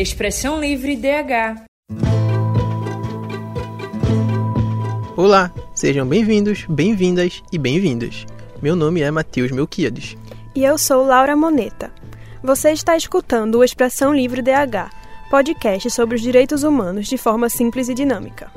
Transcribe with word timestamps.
Expressão 0.00 0.58
Livre 0.58 0.96
DH. 0.96 1.60
Olá, 5.14 5.52
sejam 5.74 6.06
bem-vindos, 6.06 6.64
bem-vindas 6.70 7.42
e 7.52 7.58
bem-vindas. 7.58 8.24
Meu 8.62 8.74
nome 8.74 9.02
é 9.02 9.10
Matheus 9.10 9.50
Melquiades. 9.50 10.16
E 10.54 10.64
eu 10.64 10.78
sou 10.78 11.04
Laura 11.04 11.36
Moneta. 11.36 11.92
Você 12.42 12.70
está 12.70 12.96
escutando 12.96 13.56
o 13.56 13.62
Expressão 13.62 14.14
Livre 14.14 14.40
DH, 14.40 14.88
podcast 15.28 15.90
sobre 15.90 16.14
os 16.14 16.22
direitos 16.22 16.62
humanos 16.62 17.06
de 17.06 17.18
forma 17.18 17.50
simples 17.50 17.90
e 17.90 17.94
dinâmica. 17.94 18.50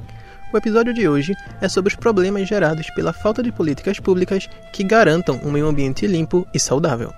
O 0.54 0.58
episódio 0.58 0.94
de 0.94 1.10
hoje 1.10 1.34
é 1.60 1.68
sobre 1.68 1.92
os 1.92 1.96
problemas 1.98 2.48
gerados 2.48 2.90
pela 2.92 3.12
falta 3.12 3.44
de 3.44 3.52
políticas 3.52 4.00
públicas 4.00 4.48
que 4.72 4.86
garantam 4.86 5.42
um 5.44 5.52
meio 5.52 5.68
ambiente 5.68 6.08
limpo 6.08 6.48
e 6.54 6.60
saudável. 6.60 7.12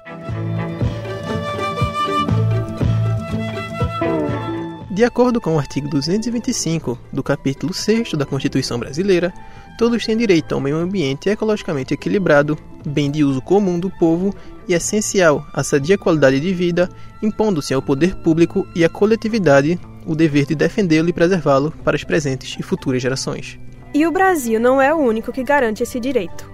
De 4.96 5.04
acordo 5.04 5.42
com 5.42 5.58
o 5.58 5.60
artigo 5.60 5.90
225 5.90 6.98
do 7.12 7.22
capítulo 7.22 7.74
6 7.74 8.14
da 8.14 8.26
Constituição 8.26 8.80
Brasileira, 8.80 9.34
todos 9.78 10.06
têm 10.06 10.16
direito 10.16 10.56
a 10.56 10.58
um 10.58 10.62
meio 10.62 10.78
ambiente 10.78 11.30
ecologicamente 11.30 11.94
equilibrado, 11.94 12.58
bem 12.88 13.12
de 13.12 13.22
uso 13.22 13.42
comum 13.42 13.78
do 13.78 13.90
povo 13.90 14.34
e 14.70 14.74
essencial 14.74 15.46
à 15.52 15.66
sadia 15.66 15.98
qualidade 15.98 16.40
de 16.40 16.54
vida, 16.54 16.90
impondo-se 17.22 17.74
ao 17.74 17.82
poder 17.82 18.16
público 18.16 18.66
e 18.74 18.86
à 18.86 18.90
coletividade 18.90 19.78
o 20.06 20.16
dever 20.16 20.46
de 20.46 20.56
defendê-lo 20.56 21.10
e 21.10 21.14
preservá-lo 21.14 21.74
para 21.84 21.98
as 21.98 22.06
presentes 22.06 22.56
e 22.58 22.64
futuras 22.64 23.02
gerações. 23.02 23.60
E 23.94 24.08
o 24.08 24.12
Brasil 24.14 24.62
não 24.62 24.82
é 24.82 24.94
o 24.94 24.98
único 24.98 25.34
que 25.34 25.44
garante 25.44 25.84
esse 25.84 26.00
direito. 26.00 26.50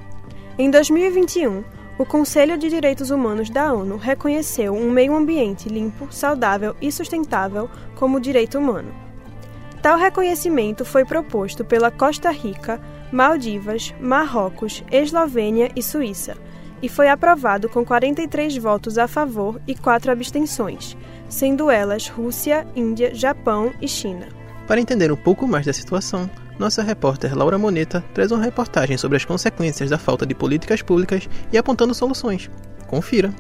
Em 0.57 0.71
2021, 0.71 1.63
o 2.01 2.05
Conselho 2.05 2.57
de 2.57 2.67
Direitos 2.67 3.11
Humanos 3.11 3.47
da 3.47 3.71
ONU 3.71 3.95
reconheceu 3.95 4.73
um 4.73 4.89
meio 4.89 5.15
ambiente 5.15 5.69
limpo, 5.69 6.07
saudável 6.11 6.75
e 6.81 6.91
sustentável 6.91 7.69
como 7.95 8.19
direito 8.19 8.57
humano. 8.57 8.91
Tal 9.83 9.99
reconhecimento 9.99 10.83
foi 10.83 11.05
proposto 11.05 11.63
pela 11.63 11.91
Costa 11.91 12.31
Rica, 12.31 12.81
Maldivas, 13.11 13.93
Marrocos, 13.99 14.83
Eslovênia 14.91 15.69
e 15.75 15.83
Suíça 15.83 16.35
e 16.81 16.89
foi 16.89 17.07
aprovado 17.07 17.69
com 17.69 17.85
43 17.85 18.57
votos 18.57 18.97
a 18.97 19.07
favor 19.07 19.61
e 19.67 19.75
4 19.75 20.11
abstenções, 20.11 20.97
sendo 21.29 21.69
elas 21.69 22.07
Rússia, 22.07 22.65
Índia, 22.75 23.13
Japão 23.13 23.71
e 23.79 23.87
China. 23.87 24.27
Para 24.65 24.81
entender 24.81 25.11
um 25.11 25.15
pouco 25.15 25.47
mais 25.47 25.67
da 25.67 25.73
situação, 25.73 26.27
nossa 26.59 26.83
repórter 26.83 27.35
Laura 27.37 27.57
Moneta 27.57 28.03
traz 28.13 28.31
uma 28.31 28.43
reportagem 28.43 28.97
sobre 28.97 29.17
as 29.17 29.25
consequências 29.25 29.89
da 29.89 29.97
falta 29.97 30.25
de 30.25 30.35
políticas 30.35 30.81
públicas 30.81 31.27
e 31.51 31.57
apontando 31.57 31.93
soluções. 31.93 32.49
Confira! 32.87 33.33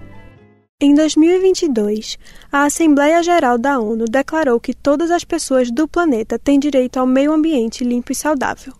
Em 0.83 0.95
2022, 0.95 2.17
a 2.51 2.63
Assembleia 2.63 3.21
Geral 3.21 3.55
da 3.59 3.77
ONU 3.77 4.05
declarou 4.05 4.59
que 4.59 4.73
todas 4.73 5.11
as 5.11 5.23
pessoas 5.23 5.69
do 5.69 5.87
planeta 5.87 6.39
têm 6.39 6.59
direito 6.59 6.97
ao 6.97 7.05
meio 7.05 7.31
ambiente 7.31 7.83
limpo 7.83 8.11
e 8.11 8.15
saudável. 8.15 8.73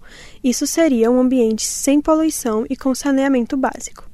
Isso 0.43 0.65
seria 0.65 1.11
um 1.11 1.19
ambiente 1.19 1.63
sem 1.63 2.01
poluição 2.01 2.65
e 2.67 2.75
com 2.75 2.95
saneamento 2.95 3.55
básico. 3.55 4.09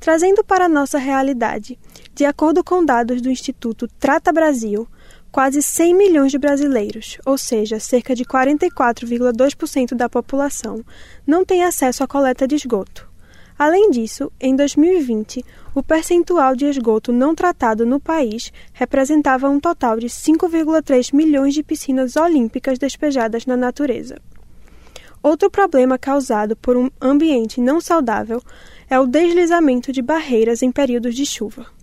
Trazendo 0.00 0.42
para 0.42 0.64
a 0.64 0.68
nossa 0.68 0.96
realidade, 0.96 1.78
de 2.14 2.24
acordo 2.24 2.64
com 2.64 2.82
dados 2.82 3.20
do 3.20 3.30
Instituto 3.30 3.86
Trata 3.98 4.32
Brasil, 4.32 4.88
quase 5.36 5.60
100 5.60 5.92
milhões 5.92 6.32
de 6.32 6.38
brasileiros, 6.38 7.18
ou 7.26 7.36
seja, 7.36 7.78
cerca 7.78 8.14
de 8.14 8.24
44,2% 8.24 9.94
da 9.94 10.08
população, 10.08 10.82
não 11.26 11.44
têm 11.44 11.62
acesso 11.62 12.02
à 12.02 12.06
coleta 12.06 12.48
de 12.48 12.54
esgoto. 12.54 13.06
Além 13.58 13.90
disso, 13.90 14.32
em 14.40 14.56
2020, 14.56 15.44
o 15.74 15.82
percentual 15.82 16.56
de 16.56 16.64
esgoto 16.64 17.12
não 17.12 17.34
tratado 17.34 17.84
no 17.84 18.00
país 18.00 18.50
representava 18.72 19.46
um 19.46 19.60
total 19.60 19.98
de 20.00 20.06
5,3 20.06 21.14
milhões 21.14 21.52
de 21.52 21.62
piscinas 21.62 22.16
olímpicas 22.16 22.78
despejadas 22.78 23.44
na 23.44 23.58
natureza. 23.58 24.16
Outro 25.22 25.50
problema 25.50 25.98
causado 25.98 26.56
por 26.56 26.78
um 26.78 26.88
ambiente 26.98 27.60
não 27.60 27.78
saudável 27.78 28.42
é 28.88 28.98
o 28.98 29.06
deslizamento 29.06 29.92
de 29.92 30.00
barreiras 30.00 30.62
em 30.62 30.72
períodos 30.72 31.14
de 31.14 31.26
chuva. 31.26 31.75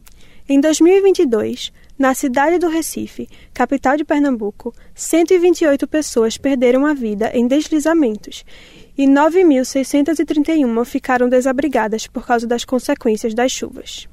Em 0.53 0.61
2022, 0.61 1.73
na 1.97 2.13
cidade 2.13 2.59
do 2.59 2.67
Recife, 2.67 3.27
capital 3.55 3.97
de 3.97 4.05
Pernambuco, 4.05 4.71
128 4.93 5.87
pessoas 5.87 6.37
perderam 6.37 6.85
a 6.85 6.93
vida 6.93 7.31
em 7.33 7.47
deslizamentos 7.47 8.45
e 8.95 9.07
9.631 9.07 10.85
ficaram 10.85 11.27
desabrigadas 11.27 12.05
por 12.05 12.23
causa 12.23 12.45
das 12.45 12.63
consequências 12.63 13.33
das 13.33 13.51
chuvas. 13.51 14.07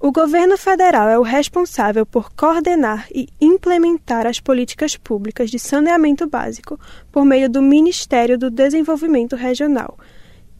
O 0.00 0.10
governo 0.10 0.56
federal 0.56 1.06
é 1.10 1.18
o 1.18 1.22
responsável 1.22 2.06
por 2.06 2.32
coordenar 2.32 3.06
e 3.14 3.28
implementar 3.38 4.26
as 4.26 4.40
políticas 4.40 4.96
públicas 4.96 5.50
de 5.50 5.58
saneamento 5.58 6.26
básico 6.26 6.80
por 7.12 7.26
meio 7.26 7.50
do 7.50 7.60
Ministério 7.60 8.38
do 8.38 8.50
Desenvolvimento 8.50 9.36
Regional. 9.36 9.98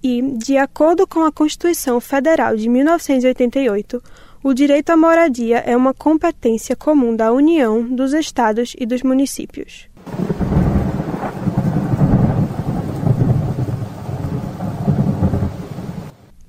E, 0.02 0.20
de 0.20 0.58
acordo 0.58 1.06
com 1.06 1.24
a 1.24 1.32
Constituição 1.32 1.98
Federal 1.98 2.56
de 2.56 2.68
1988, 2.68 4.02
o 4.42 4.54
direito 4.54 4.90
à 4.90 4.96
moradia 4.96 5.58
é 5.58 5.76
uma 5.76 5.92
competência 5.92 6.74
comum 6.74 7.14
da 7.14 7.30
União, 7.30 7.82
dos 7.82 8.14
estados 8.14 8.74
e 8.78 8.86
dos 8.86 9.02
municípios. 9.02 9.86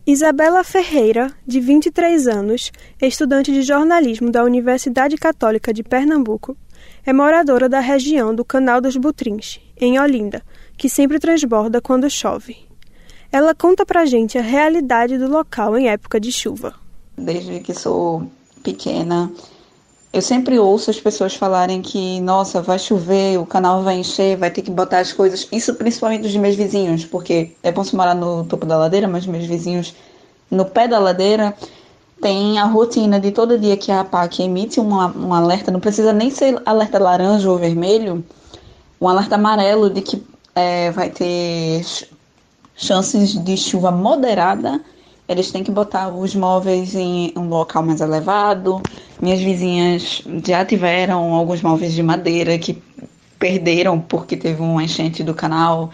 Isabela 0.08 0.64
Ferreira, 0.64 1.34
de 1.46 1.60
23 1.60 2.28
anos, 2.28 2.72
estudante 3.02 3.52
de 3.52 3.62
jornalismo 3.62 4.32
da 4.32 4.44
Universidade 4.44 5.18
Católica 5.18 5.74
de 5.74 5.84
Pernambuco, 5.84 6.58
é 7.06 7.12
moradora 7.12 7.68
da 7.68 7.80
região 7.80 8.34
do 8.34 8.44
Canal 8.46 8.80
dos 8.80 8.96
Butrins, 8.96 9.60
em 9.78 10.00
Olinda, 10.00 10.42
que 10.78 10.90
sempre 10.90 11.20
transborda 11.20 11.82
quando 11.82 12.10
chove. 12.10 12.58
Ela 13.32 13.54
conta 13.54 13.86
pra 13.86 14.06
gente 14.06 14.38
a 14.38 14.42
realidade 14.42 15.18
do 15.18 15.30
local 15.30 15.78
em 15.78 15.90
época 15.90 16.20
de 16.20 16.32
chuva 16.32 16.81
desde 17.22 17.60
que 17.60 17.74
sou 17.74 18.24
pequena. 18.64 19.32
Eu 20.14 20.22
sempre 20.22 20.60
ouço 20.60 20.92
as 20.92 21.00
pessoas 21.00 21.36
falarem 21.36 21.82
que, 21.82 22.20
nossa, 22.20 22.62
vai 22.62 22.78
chover, 22.78 23.40
o 23.40 23.46
canal 23.46 23.82
vai 23.82 24.00
encher, 24.00 24.36
vai 24.36 24.52
ter 24.52 24.62
que 24.62 24.70
botar 24.70 25.00
as 25.00 25.14
coisas. 25.14 25.48
Isso 25.52 25.74
principalmente 25.76 26.24
dos 26.24 26.36
meus 26.36 26.56
vizinhos, 26.56 27.06
porque 27.06 27.52
é 27.64 27.72
bom 27.72 27.84
se 27.84 27.96
morar 27.96 28.14
no 28.14 28.44
topo 28.44 28.66
da 28.66 28.78
ladeira, 28.78 29.08
mas 29.08 29.26
meus 29.26 29.46
vizinhos 29.46 29.94
no 30.50 30.66
pé 30.66 30.88
da 30.88 31.00
ladeira 31.00 31.56
tem 32.22 32.60
a 32.60 32.66
rotina 32.66 33.20
de 33.20 33.32
todo 33.32 33.58
dia 33.58 33.78
que 33.78 33.92
a 33.92 34.02
APAC 34.02 34.44
emite 34.44 34.80
uma, 34.80 35.08
um 35.16 35.34
alerta, 35.34 35.72
não 35.72 35.80
precisa 35.80 36.14
nem 36.14 36.30
ser 36.30 36.62
alerta 36.66 37.00
laranja 37.00 37.50
ou 37.50 37.58
vermelho, 37.58 38.24
um 39.00 39.08
alerta 39.08 39.36
amarelo 39.36 39.90
de 39.90 40.02
que 40.02 40.22
é, 40.54 40.92
vai 40.92 41.10
ter 41.10 41.84
chances 42.76 43.34
de 43.34 43.56
chuva 43.58 43.92
moderada 43.92 44.82
eles 45.28 45.52
têm 45.52 45.64
que 45.64 45.72
botar 45.72 46.10
os 46.10 46.36
móveis 46.36 46.96
em 46.96 47.34
um 47.36 47.48
local 47.48 47.84
mais 47.84 48.02
elevado. 48.02 48.82
Minhas 49.22 49.40
vizinhas 49.40 50.24
já 50.46 50.66
tiveram 50.66 51.34
alguns 51.34 51.62
móveis 51.62 51.94
de 51.94 52.04
madeira 52.04 52.58
que 52.58 52.82
perderam 53.40 54.00
porque 54.00 54.36
teve 54.36 54.62
uma 54.62 54.84
enchente 54.84 55.24
do 55.24 55.34
canal. 55.34 55.90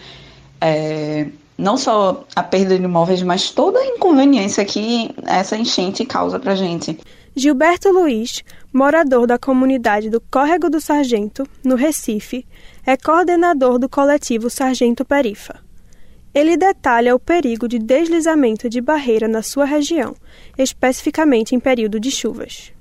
É, 0.59 1.27
não 1.57 1.77
só 1.77 2.25
a 2.35 2.43
perda 2.43 2.77
de 2.77 2.87
móveis, 2.87 3.21
mas 3.23 3.51
toda 3.51 3.79
a 3.79 3.85
inconveniência 3.85 4.63
que 4.65 5.09
essa 5.25 5.57
enchente 5.57 6.05
causa 6.05 6.39
pra 6.39 6.55
gente. 6.55 6.99
Gilberto 7.35 7.91
Luiz, 7.91 8.43
morador 8.73 9.27
da 9.27 9.37
comunidade 9.37 10.09
do 10.09 10.19
Córrego 10.19 10.69
do 10.69 10.81
Sargento, 10.81 11.47
no 11.63 11.75
Recife, 11.75 12.45
é 12.85 12.97
coordenador 12.97 13.77
do 13.77 13.87
coletivo 13.87 14.49
Sargento 14.49 15.05
Perifa. 15.05 15.66
Ele 16.37 16.55
detalha 16.55 17.15
o 17.15 17.19
perigo 17.19 17.67
de 17.67 17.79
deslizamento 17.79 18.69
de 18.69 18.79
barreira 18.79 19.27
na 19.27 19.41
sua 19.41 19.65
região, 19.65 20.13
especificamente 20.55 21.55
em 21.55 21.59
período 21.59 21.99
de 21.99 22.11
chuvas. 22.11 22.71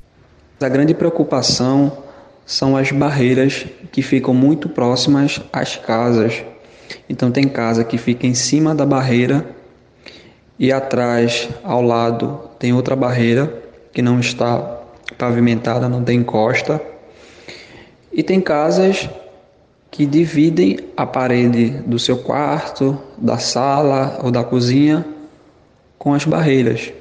A 0.60 0.69
grande 0.69 0.92
preocupação 0.92 2.04
são 2.44 2.76
as 2.76 2.92
barreiras 2.92 3.64
que 3.90 4.02
ficam 4.02 4.34
muito 4.34 4.69
próximas 4.69 5.40
às 5.50 5.75
casas. 5.75 6.44
Então 7.08 7.30
tem 7.30 7.48
casa 7.48 7.82
que 7.82 7.96
fica 7.96 8.26
em 8.26 8.34
cima 8.34 8.75
da 8.75 8.84
barreira 8.84 9.48
e 10.58 10.70
atrás, 10.70 11.48
ao 11.64 11.80
lado, 11.80 12.38
tem 12.58 12.75
outra 12.75 12.94
barreira 12.94 13.50
que 13.90 14.02
não 14.02 14.20
está 14.20 14.82
pavimentada, 15.16 15.88
não 15.88 16.04
tem 16.04 16.19
encosta. 16.19 16.78
E 18.12 18.22
tem 18.22 18.38
casas 18.38 19.08
que 19.96 20.04
dividem 20.04 20.78
a 20.94 21.06
parede 21.06 21.70
do 21.87 21.98
seu 21.98 22.19
quarto, 22.19 23.00
da 23.16 23.38
sala 23.38 24.20
ou 24.22 24.31
da 24.31 24.44
cozinha 24.44 25.06
com 25.98 26.12
as 26.12 26.26
barreiras. 26.26 26.93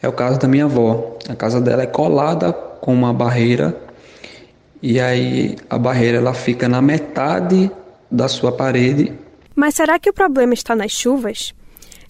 É 0.00 0.06
o 0.06 0.12
caso 0.12 0.38
da 0.38 0.46
minha 0.46 0.66
avó. 0.66 1.18
A 1.28 1.34
casa 1.34 1.60
dela 1.60 1.82
é 1.82 1.86
colada 1.86 2.52
com 2.52 2.94
uma 2.94 3.12
barreira 3.12 3.76
e 4.80 5.00
aí 5.00 5.56
a 5.68 5.76
barreira 5.76 6.18
ela 6.18 6.32
fica 6.32 6.68
na 6.68 6.80
metade 6.80 7.68
da 8.08 8.28
sua 8.28 8.52
parede. 8.52 9.12
Mas 9.56 9.74
será 9.74 9.98
que 9.98 10.08
o 10.08 10.14
problema 10.14 10.54
está 10.54 10.76
nas 10.76 10.92
chuvas? 10.92 11.52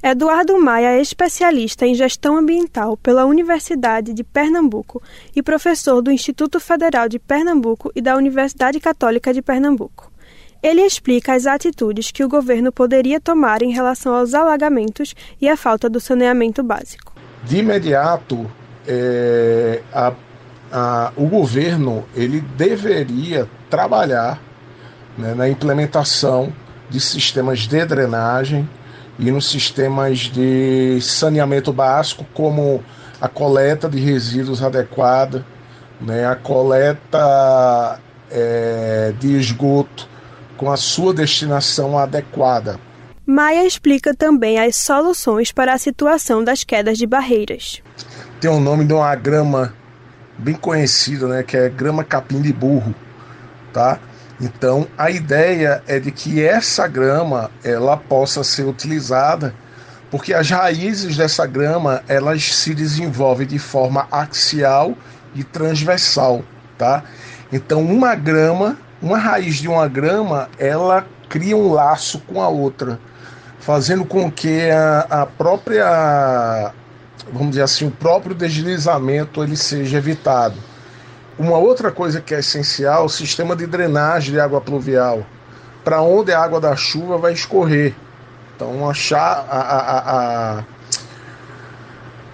Eduardo 0.02 0.60
Maia 0.60 0.90
é 0.90 1.00
especialista 1.00 1.86
em 1.86 1.94
gestão 1.94 2.36
ambiental 2.36 2.98
pela 2.98 3.24
Universidade 3.24 4.12
de 4.12 4.22
Pernambuco 4.22 5.02
e 5.34 5.42
professor 5.42 6.02
do 6.02 6.12
Instituto 6.12 6.60
Federal 6.60 7.08
de 7.08 7.18
Pernambuco 7.18 7.90
e 7.96 8.02
da 8.02 8.14
Universidade 8.14 8.78
Católica 8.78 9.32
de 9.32 9.40
Pernambuco. 9.40 10.07
Ele 10.62 10.82
explica 10.82 11.34
as 11.34 11.46
atitudes 11.46 12.10
que 12.10 12.24
o 12.24 12.28
governo 12.28 12.72
poderia 12.72 13.20
tomar 13.20 13.62
em 13.62 13.72
relação 13.72 14.14
aos 14.14 14.34
alagamentos 14.34 15.14
e 15.40 15.48
à 15.48 15.56
falta 15.56 15.88
do 15.88 16.00
saneamento 16.00 16.62
básico. 16.62 17.12
De 17.44 17.58
imediato, 17.58 18.50
é, 18.86 19.80
a, 19.92 20.12
a, 20.72 21.12
o 21.16 21.26
governo 21.26 22.04
ele 22.14 22.40
deveria 22.40 23.48
trabalhar 23.70 24.42
né, 25.16 25.32
na 25.34 25.48
implementação 25.48 26.52
de 26.90 27.00
sistemas 27.00 27.60
de 27.60 27.84
drenagem 27.84 28.68
e 29.16 29.30
nos 29.30 29.48
sistemas 29.48 30.18
de 30.20 31.00
saneamento 31.00 31.72
básico, 31.72 32.26
como 32.34 32.82
a 33.20 33.28
coleta 33.28 33.88
de 33.88 33.98
resíduos 33.98 34.62
adequada, 34.62 35.44
né, 36.00 36.26
a 36.26 36.34
coleta 36.34 38.00
é, 38.30 39.12
de 39.18 39.36
esgoto 39.36 40.08
com 40.58 40.70
a 40.70 40.76
sua 40.76 41.14
destinação 41.14 41.98
adequada. 41.98 42.78
Maia 43.24 43.64
explica 43.64 44.14
também 44.14 44.58
as 44.58 44.76
soluções 44.76 45.52
para 45.52 45.72
a 45.72 45.78
situação 45.78 46.42
das 46.44 46.64
quedas 46.64 46.98
de 46.98 47.06
barreiras. 47.06 47.80
Tem 48.40 48.50
o 48.50 48.60
nome 48.60 48.84
de 48.84 48.92
uma 48.92 49.14
grama 49.14 49.72
bem 50.36 50.54
conhecida, 50.54 51.26
né, 51.26 51.42
que 51.42 51.56
é 51.56 51.68
grama 51.68 52.04
capim 52.04 52.40
de 52.40 52.52
burro, 52.52 52.94
tá? 53.72 53.98
Então, 54.40 54.86
a 54.96 55.10
ideia 55.10 55.82
é 55.86 55.98
de 55.98 56.12
que 56.12 56.44
essa 56.44 56.86
grama 56.86 57.50
ela 57.64 57.96
possa 57.96 58.44
ser 58.44 58.64
utilizada, 58.64 59.52
porque 60.10 60.32
as 60.32 60.48
raízes 60.48 61.16
dessa 61.16 61.44
grama 61.44 62.02
elas 62.08 62.42
se 62.54 62.72
desenvolvem 62.72 63.46
de 63.46 63.58
forma 63.58 64.06
axial 64.10 64.94
e 65.34 65.42
transversal, 65.42 66.44
tá? 66.78 67.02
Então, 67.52 67.82
uma 67.82 68.14
grama, 68.14 68.78
uma 69.00 69.18
raiz 69.18 69.56
de 69.56 69.68
uma 69.68 69.86
grama, 69.86 70.48
ela 70.58 71.06
cria 71.28 71.56
um 71.56 71.72
laço 71.72 72.20
com 72.20 72.42
a 72.42 72.48
outra, 72.48 72.98
fazendo 73.60 74.04
com 74.04 74.30
que 74.30 74.70
a, 74.70 75.06
a 75.22 75.26
própria, 75.26 76.72
vamos 77.32 77.50
dizer 77.50 77.62
assim, 77.62 77.86
o 77.86 77.90
próprio 77.90 78.34
deslizamento 78.34 79.42
ele 79.42 79.56
seja 79.56 79.98
evitado. 79.98 80.56
Uma 81.38 81.56
outra 81.56 81.92
coisa 81.92 82.20
que 82.20 82.34
é 82.34 82.40
essencial, 82.40 83.04
o 83.04 83.08
sistema 83.08 83.54
de 83.54 83.66
drenagem 83.66 84.32
de 84.32 84.40
água 84.40 84.60
pluvial, 84.60 85.24
para 85.84 86.02
onde 86.02 86.32
a 86.32 86.40
água 86.40 86.60
da 86.60 86.74
chuva 86.74 87.16
vai 87.16 87.32
escorrer. 87.32 87.94
Então, 88.56 88.90
achar 88.90 89.46
a, 89.48 89.60
a, 89.60 89.98
a, 90.58 90.64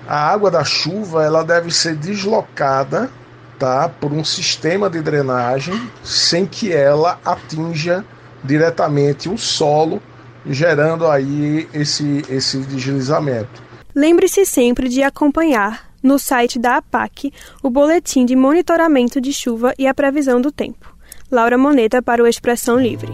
a 0.09 0.33
água 0.33 0.51
da 0.51 0.65
chuva 0.65 1.23
ela 1.23 1.45
deve 1.45 1.71
ser 1.71 1.97
deslocada 1.97 3.11
tá, 3.59 3.89
por 3.89 4.13
um 4.13 4.25
sistema 4.25 4.89
de 4.91 5.01
drenagem 5.01 5.75
sem 6.03 6.47
que 6.47 6.73
ela 6.73 7.19
atinja 7.25 8.05
diretamente 8.43 9.29
o 9.29 9.39
solo, 9.39 10.03
gerando 10.47 11.07
aí 11.07 11.69
esse, 11.73 12.23
esse 12.29 12.59
deslizamento. 12.59 13.63
Lembre-se 13.95 14.45
sempre 14.45 14.89
de 14.89 15.03
acompanhar 15.03 15.89
no 16.03 16.19
site 16.19 16.59
da 16.59 16.77
APAC 16.77 17.33
o 17.63 17.71
boletim 17.71 18.27
de 18.27 18.37
monitoramento 18.37 19.21
de 19.21 19.33
chuva 19.33 19.73
e 19.79 19.87
a 19.87 19.95
previsão 19.95 20.41
do 20.41 20.53
tempo. 20.53 20.95
Laura 21.31 21.57
Moneta 21.57 22.03
para 22.03 22.23
o 22.23 22.27
Expressão 22.27 22.79
Livre. 22.79 23.13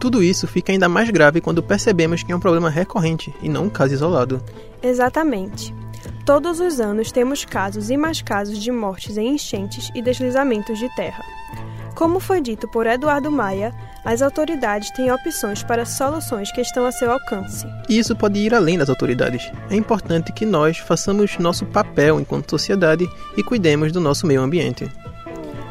Tudo 0.00 0.20
isso 0.20 0.48
fica 0.48 0.72
ainda 0.72 0.88
mais 0.88 1.08
grave 1.10 1.40
quando 1.40 1.62
percebemos 1.62 2.24
que 2.24 2.32
é 2.32 2.36
um 2.36 2.40
problema 2.40 2.68
recorrente 2.68 3.32
e 3.40 3.48
não 3.48 3.66
um 3.66 3.70
caso 3.70 3.94
isolado. 3.94 4.42
Exatamente. 4.82 5.72
Todos 6.24 6.60
os 6.60 6.80
anos 6.80 7.10
temos 7.10 7.44
casos 7.44 7.90
e 7.90 7.96
mais 7.96 8.22
casos 8.22 8.58
de 8.58 8.70
mortes 8.70 9.16
em 9.16 9.34
enchentes 9.34 9.90
e 9.94 10.02
deslizamentos 10.02 10.78
de 10.78 10.88
terra. 10.94 11.24
Como 11.94 12.18
foi 12.18 12.40
dito 12.40 12.66
por 12.68 12.86
Eduardo 12.86 13.30
Maia, 13.30 13.74
as 14.04 14.22
autoridades 14.22 14.90
têm 14.90 15.12
opções 15.12 15.62
para 15.62 15.84
soluções 15.84 16.50
que 16.50 16.60
estão 16.60 16.84
a 16.84 16.92
seu 16.92 17.10
alcance. 17.10 17.66
E 17.88 17.98
isso 17.98 18.16
pode 18.16 18.38
ir 18.40 18.54
além 18.54 18.78
das 18.78 18.88
autoridades. 18.88 19.52
É 19.70 19.76
importante 19.76 20.32
que 20.32 20.46
nós 20.46 20.78
façamos 20.78 21.38
nosso 21.38 21.66
papel 21.66 22.18
enquanto 22.18 22.50
sociedade 22.50 23.08
e 23.36 23.42
cuidemos 23.42 23.92
do 23.92 24.00
nosso 24.00 24.26
meio 24.26 24.40
ambiente. 24.40 24.90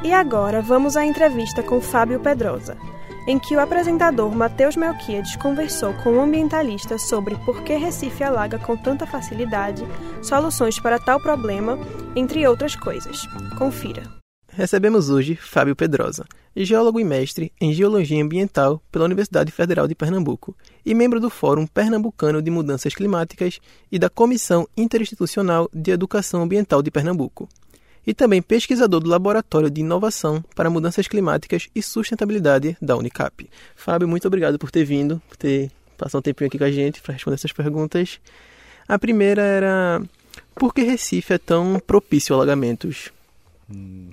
E 0.03 0.13
agora 0.13 0.61
vamos 0.61 0.95
à 0.95 1.05
entrevista 1.05 1.61
com 1.61 1.81
Fábio 1.81 2.19
Pedrosa, 2.19 2.77
em 3.27 3.37
que 3.37 3.55
o 3.55 3.59
apresentador 3.59 4.33
Matheus 4.35 4.75
Melquiades 4.75 5.35
conversou 5.35 5.93
com 6.03 6.17
o 6.17 6.21
ambientalista 6.21 6.97
sobre 6.97 7.35
por 7.45 7.63
que 7.63 7.75
Recife 7.75 8.23
alaga 8.23 8.57
com 8.59 8.75
tanta 8.75 9.05
facilidade, 9.05 9.83
soluções 10.21 10.79
para 10.79 10.99
tal 10.99 11.19
problema, 11.19 11.77
entre 12.15 12.47
outras 12.47 12.75
coisas. 12.75 13.25
Confira. 13.57 14.21
Recebemos 14.53 15.09
hoje 15.09 15.35
Fábio 15.35 15.77
Pedrosa, 15.77 16.25
geólogo 16.53 16.99
e 16.99 17.05
mestre 17.05 17.53
em 17.59 17.71
Geologia 17.71 18.21
Ambiental 18.21 18.81
pela 18.91 19.05
Universidade 19.05 19.49
Federal 19.49 19.87
de 19.87 19.95
Pernambuco 19.95 20.55
e 20.85 20.93
membro 20.93 21.21
do 21.21 21.29
Fórum 21.29 21.65
Pernambucano 21.65 22.41
de 22.41 22.51
Mudanças 22.51 22.93
Climáticas 22.93 23.59
e 23.89 23.97
da 23.97 24.09
Comissão 24.09 24.67
Interinstitucional 24.75 25.69
de 25.73 25.91
Educação 25.91 26.41
Ambiental 26.41 26.81
de 26.81 26.91
Pernambuco. 26.91 27.47
E 28.05 28.13
também 28.13 28.41
pesquisador 28.41 28.99
do 28.99 29.09
Laboratório 29.09 29.69
de 29.69 29.81
Inovação 29.81 30.43
para 30.55 30.69
Mudanças 30.69 31.07
Climáticas 31.07 31.69
e 31.75 31.81
Sustentabilidade 31.81 32.75
da 32.81 32.97
Unicap. 32.97 33.47
Fábio, 33.75 34.07
muito 34.07 34.27
obrigado 34.27 34.57
por 34.57 34.71
ter 34.71 34.83
vindo, 34.83 35.21
por 35.29 35.37
ter 35.37 35.71
passado 35.97 36.19
um 36.19 36.23
tempinho 36.23 36.47
aqui 36.47 36.57
com 36.57 36.63
a 36.63 36.71
gente 36.71 37.01
para 37.01 37.13
responder 37.13 37.35
essas 37.35 37.51
perguntas. 37.51 38.19
A 38.87 38.97
primeira 38.97 39.41
era 39.43 40.01
por 40.55 40.73
que 40.73 40.81
Recife 40.81 41.33
é 41.33 41.37
tão 41.37 41.79
propício 41.85 42.33
a 42.33 42.37
alagamentos? 42.37 43.11
Hum. 43.69 44.09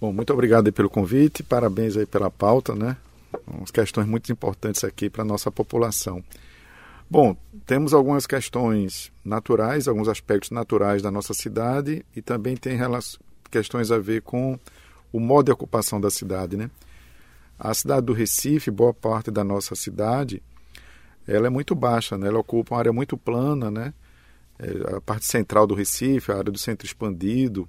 Bom, 0.00 0.12
muito 0.12 0.32
obrigado 0.32 0.72
pelo 0.72 0.90
convite, 0.90 1.44
parabéns 1.44 1.96
aí 1.96 2.06
pela 2.06 2.30
pauta, 2.30 2.74
né? 2.74 2.96
Umas 3.46 3.70
questões 3.70 4.06
muito 4.06 4.32
importantes 4.32 4.82
aqui 4.82 5.08
para 5.08 5.22
a 5.22 5.24
nossa 5.24 5.50
população. 5.50 6.22
Bom, 7.12 7.36
temos 7.66 7.92
algumas 7.92 8.26
questões 8.26 9.12
naturais, 9.22 9.86
alguns 9.86 10.08
aspectos 10.08 10.50
naturais 10.50 11.02
da 11.02 11.10
nossa 11.10 11.34
cidade 11.34 12.06
e 12.16 12.22
também 12.22 12.56
tem 12.56 12.78
questões 13.50 13.90
a 13.90 13.98
ver 13.98 14.22
com 14.22 14.58
o 15.12 15.20
modo 15.20 15.44
de 15.44 15.52
ocupação 15.52 16.00
da 16.00 16.08
cidade, 16.08 16.56
né? 16.56 16.70
A 17.58 17.74
cidade 17.74 18.06
do 18.06 18.14
Recife, 18.14 18.70
boa 18.70 18.94
parte 18.94 19.30
da 19.30 19.44
nossa 19.44 19.74
cidade, 19.74 20.42
ela 21.28 21.48
é 21.48 21.50
muito 21.50 21.74
baixa, 21.74 22.16
né? 22.16 22.28
Ela 22.28 22.38
ocupa 22.38 22.74
uma 22.74 22.78
área 22.78 22.94
muito 22.94 23.14
plana, 23.18 23.70
né? 23.70 23.92
É, 24.58 24.96
a 24.96 25.00
parte 25.02 25.26
central 25.26 25.66
do 25.66 25.74
Recife, 25.74 26.32
a 26.32 26.38
área 26.38 26.50
do 26.50 26.58
centro 26.58 26.86
expandido, 26.86 27.68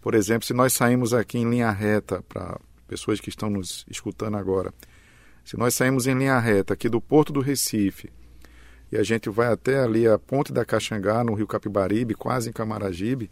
por 0.00 0.14
exemplo, 0.14 0.46
se 0.46 0.54
nós 0.54 0.74
saímos 0.74 1.12
aqui 1.12 1.38
em 1.38 1.50
linha 1.50 1.72
reta, 1.72 2.22
para 2.22 2.60
pessoas 2.86 3.18
que 3.18 3.30
estão 3.30 3.50
nos 3.50 3.84
escutando 3.90 4.36
agora, 4.36 4.72
se 5.44 5.56
nós 5.56 5.74
saímos 5.74 6.06
em 6.06 6.14
linha 6.14 6.38
reta 6.38 6.74
aqui 6.74 6.88
do 6.88 7.00
Porto 7.00 7.32
do 7.32 7.40
Recife 7.40 8.12
e 8.92 8.96
a 8.96 9.02
gente 9.02 9.28
vai 9.28 9.48
até 9.48 9.80
ali 9.80 10.06
a 10.06 10.18
Ponte 10.18 10.52
da 10.52 10.64
Caxangá, 10.64 11.22
no 11.22 11.34
Rio 11.34 11.46
Capibaribe, 11.46 12.14
quase 12.14 12.50
em 12.50 12.52
Camaragibe, 12.52 13.30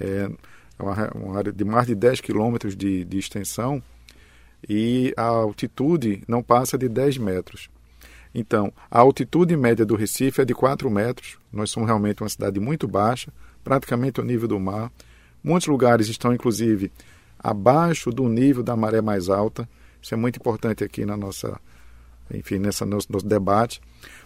é 0.00 0.28
uma, 0.78 1.10
uma 1.14 1.38
área 1.38 1.52
de 1.52 1.64
mais 1.64 1.86
de 1.86 1.94
10 1.94 2.20
quilômetros 2.20 2.76
de, 2.76 3.04
de 3.04 3.18
extensão 3.18 3.82
e 4.68 5.12
a 5.16 5.24
altitude 5.24 6.22
não 6.26 6.42
passa 6.42 6.76
de 6.78 6.88
10 6.88 7.18
metros. 7.18 7.68
Então, 8.34 8.72
a 8.90 8.98
altitude 8.98 9.56
média 9.56 9.86
do 9.86 9.94
Recife 9.94 10.40
é 10.40 10.44
de 10.44 10.54
4 10.54 10.90
metros. 10.90 11.38
Nós 11.52 11.70
somos 11.70 11.88
realmente 11.88 12.22
uma 12.22 12.28
cidade 12.28 12.58
muito 12.58 12.88
baixa, 12.88 13.32
praticamente 13.62 14.18
ao 14.18 14.26
nível 14.26 14.48
do 14.48 14.58
mar. 14.58 14.90
Muitos 15.42 15.68
lugares 15.68 16.08
estão, 16.08 16.34
inclusive, 16.34 16.90
abaixo 17.38 18.10
do 18.10 18.28
nível 18.28 18.62
da 18.62 18.74
maré 18.74 19.00
mais 19.00 19.28
alta. 19.28 19.68
Isso 20.02 20.14
é 20.14 20.16
muito 20.16 20.36
importante 20.36 20.82
aqui 20.82 21.06
na 21.06 21.16
nossa, 21.16 21.60
enfim, 22.32 22.58
nessa 22.58 22.84
nosso, 22.84 23.06
nosso 23.12 23.26
debate. 23.26 23.80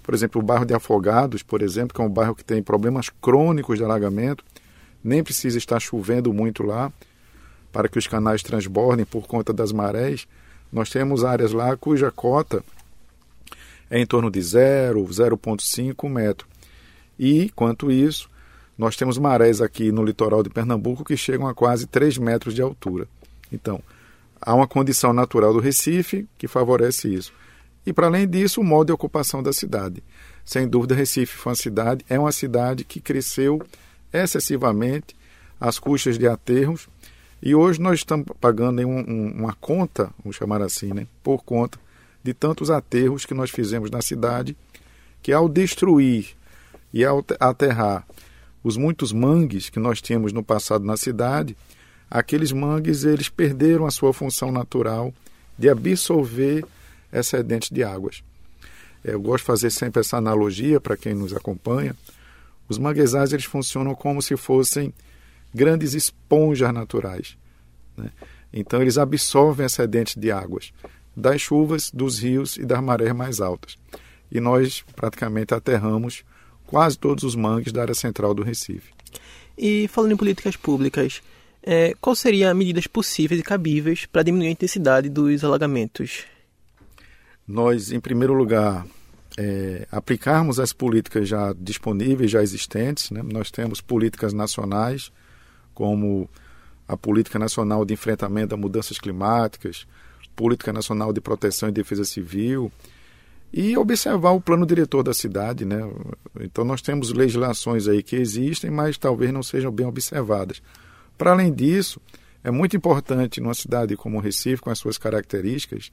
Por 0.08 0.14
exemplo, 0.14 0.40
o 0.40 0.42
bairro 0.42 0.64
de 0.64 0.72
Afogados, 0.72 1.42
por 1.42 1.60
exemplo, 1.60 1.94
que 1.94 2.00
é 2.00 2.04
um 2.04 2.08
bairro 2.08 2.34
que 2.34 2.42
tem 2.42 2.62
problemas 2.62 3.10
crônicos 3.20 3.76
de 3.76 3.84
alagamento, 3.84 4.42
nem 5.04 5.22
precisa 5.22 5.58
estar 5.58 5.78
chovendo 5.78 6.32
muito 6.32 6.62
lá 6.62 6.90
para 7.70 7.90
que 7.90 7.98
os 7.98 8.06
canais 8.06 8.42
transbordem 8.42 9.04
por 9.04 9.26
conta 9.26 9.52
das 9.52 9.70
marés. 9.70 10.26
Nós 10.72 10.88
temos 10.88 11.24
áreas 11.24 11.52
lá 11.52 11.76
cuja 11.76 12.10
cota 12.10 12.64
é 13.90 14.00
em 14.00 14.06
torno 14.06 14.30
de 14.30 14.40
0, 14.40 15.04
0,5 15.04 16.08
metro. 16.08 16.46
E, 17.18 17.50
quanto 17.50 17.90
isso, 17.90 18.30
nós 18.78 18.96
temos 18.96 19.18
marés 19.18 19.60
aqui 19.60 19.92
no 19.92 20.02
litoral 20.02 20.42
de 20.42 20.48
Pernambuco 20.48 21.04
que 21.04 21.18
chegam 21.18 21.46
a 21.46 21.54
quase 21.54 21.86
3 21.86 22.16
metros 22.16 22.54
de 22.54 22.62
altura. 22.62 23.06
Então, 23.52 23.82
há 24.40 24.54
uma 24.54 24.66
condição 24.66 25.12
natural 25.12 25.52
do 25.52 25.60
Recife 25.60 26.26
que 26.38 26.48
favorece 26.48 27.12
isso. 27.12 27.30
E, 27.88 27.92
para 27.92 28.06
além 28.06 28.28
disso, 28.28 28.60
o 28.60 28.64
modo 28.64 28.88
de 28.88 28.92
ocupação 28.92 29.42
da 29.42 29.50
cidade. 29.50 30.04
Sem 30.44 30.68
dúvida, 30.68 30.94
Recife 30.94 31.34
foi 31.34 31.52
uma 31.52 31.56
cidade, 31.56 32.04
é 32.06 32.18
uma 32.18 32.32
cidade 32.32 32.84
que 32.84 33.00
cresceu 33.00 33.62
excessivamente 34.12 35.16
às 35.58 35.78
custas 35.78 36.18
de 36.18 36.28
aterros. 36.28 36.86
E 37.42 37.54
hoje 37.54 37.80
nós 37.80 38.00
estamos 38.00 38.26
pagando 38.38 38.86
um, 38.86 38.98
um, 38.98 39.32
uma 39.38 39.54
conta, 39.54 40.10
vamos 40.22 40.36
chamar 40.36 40.60
assim, 40.60 40.92
né, 40.92 41.06
por 41.22 41.42
conta 41.42 41.80
de 42.22 42.34
tantos 42.34 42.68
aterros 42.68 43.24
que 43.24 43.32
nós 43.32 43.50
fizemos 43.50 43.90
na 43.90 44.02
cidade, 44.02 44.54
que 45.22 45.32
ao 45.32 45.48
destruir 45.48 46.36
e 46.92 47.06
ao 47.06 47.24
aterrar 47.40 48.06
os 48.62 48.76
muitos 48.76 49.14
mangues 49.14 49.70
que 49.70 49.80
nós 49.80 50.02
tínhamos 50.02 50.30
no 50.30 50.42
passado 50.42 50.84
na 50.84 50.98
cidade, 50.98 51.56
aqueles 52.10 52.52
mangues 52.52 53.04
eles 53.04 53.30
perderam 53.30 53.86
a 53.86 53.90
sua 53.90 54.12
função 54.12 54.52
natural 54.52 55.10
de 55.58 55.70
absorver 55.70 56.66
excedentes 57.12 57.70
de 57.70 57.82
águas. 57.82 58.22
É, 59.04 59.14
eu 59.14 59.20
gosto 59.20 59.42
de 59.42 59.46
fazer 59.46 59.70
sempre 59.70 60.00
essa 60.00 60.16
analogia 60.16 60.80
para 60.80 60.96
quem 60.96 61.14
nos 61.14 61.32
acompanha. 61.32 61.94
Os 62.68 62.78
manguezais 62.78 63.32
eles 63.32 63.44
funcionam 63.44 63.94
como 63.94 64.20
se 64.20 64.36
fossem 64.36 64.92
grandes 65.54 65.94
esponjas 65.94 66.72
naturais. 66.72 67.36
Né? 67.96 68.10
Então 68.52 68.80
eles 68.82 68.98
absorvem 68.98 69.66
excedentes 69.66 70.16
de 70.16 70.30
águas 70.30 70.72
das 71.18 71.40
chuvas, 71.40 71.90
dos 71.90 72.20
rios 72.20 72.56
e 72.56 72.64
das 72.64 72.80
marés 72.80 73.12
mais 73.12 73.40
altas. 73.40 73.76
E 74.30 74.40
nós 74.40 74.84
praticamente 74.94 75.52
aterramos 75.52 76.22
quase 76.66 76.96
todos 76.96 77.24
os 77.24 77.34
mangues 77.34 77.72
da 77.72 77.82
área 77.82 77.94
central 77.94 78.32
do 78.32 78.42
Recife. 78.42 78.92
E 79.56 79.88
falando 79.88 80.12
em 80.12 80.16
políticas 80.16 80.54
públicas, 80.54 81.20
é, 81.62 81.94
qual 82.00 82.14
seriam 82.14 82.54
medidas 82.54 82.86
possíveis 82.86 83.40
e 83.40 83.44
cabíveis 83.44 84.06
para 84.06 84.22
diminuir 84.22 84.48
a 84.48 84.52
intensidade 84.52 85.08
dos 85.08 85.42
alagamentos? 85.42 86.24
Nós, 87.48 87.90
em 87.90 87.98
primeiro 87.98 88.34
lugar, 88.34 88.86
é, 89.38 89.86
aplicarmos 89.90 90.60
as 90.60 90.72
políticas 90.72 91.28
já 91.28 91.54
disponíveis, 91.58 92.30
já 92.30 92.42
existentes. 92.42 93.10
Né? 93.10 93.22
Nós 93.22 93.50
temos 93.50 93.80
políticas 93.80 94.34
nacionais, 94.34 95.10
como 95.72 96.28
a 96.86 96.96
Política 96.96 97.38
Nacional 97.38 97.84
de 97.84 97.94
Enfrentamento 97.94 98.54
a 98.54 98.58
Mudanças 98.58 98.98
Climáticas, 98.98 99.86
Política 100.36 100.72
Nacional 100.72 101.12
de 101.12 101.20
Proteção 101.20 101.68
e 101.68 101.72
Defesa 101.72 102.04
Civil, 102.04 102.70
e 103.52 103.76
observar 103.78 104.32
o 104.32 104.40
plano 104.40 104.66
diretor 104.66 105.02
da 105.02 105.14
cidade. 105.14 105.64
Né? 105.64 105.78
Então, 106.40 106.64
nós 106.64 106.82
temos 106.82 107.12
legislações 107.12 107.88
aí 107.88 108.02
que 108.02 108.16
existem, 108.16 108.70
mas 108.70 108.98
talvez 108.98 109.32
não 109.32 109.42
sejam 109.42 109.70
bem 109.70 109.86
observadas. 109.86 110.60
Para 111.16 111.32
além 111.32 111.52
disso, 111.52 112.00
é 112.44 112.50
muito 112.50 112.76
importante 112.76 113.40
numa 113.40 113.54
cidade 113.54 113.96
como 113.96 114.20
Recife, 114.20 114.62
com 114.62 114.70
as 114.70 114.78
suas 114.78 114.98
características 114.98 115.90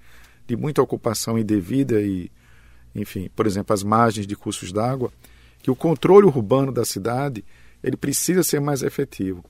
de 0.48 0.56
muita 0.56 0.82
ocupação 0.82 1.38
indevida 1.38 2.02
e 2.02 2.32
enfim, 2.96 3.30
por 3.36 3.46
exemplo, 3.46 3.74
as 3.74 3.84
margens 3.84 4.26
de 4.26 4.36
cursos 4.36 4.72
d'água, 4.72 5.12
que 5.62 5.70
o 5.70 5.76
controle 5.76 6.26
urbano 6.26 6.72
da 6.72 6.86
cidade 6.86 7.44
ele 7.84 7.98
precisa 7.98 8.42
ser 8.42 8.62
mais 8.62 8.82
efetivo. 8.82 9.44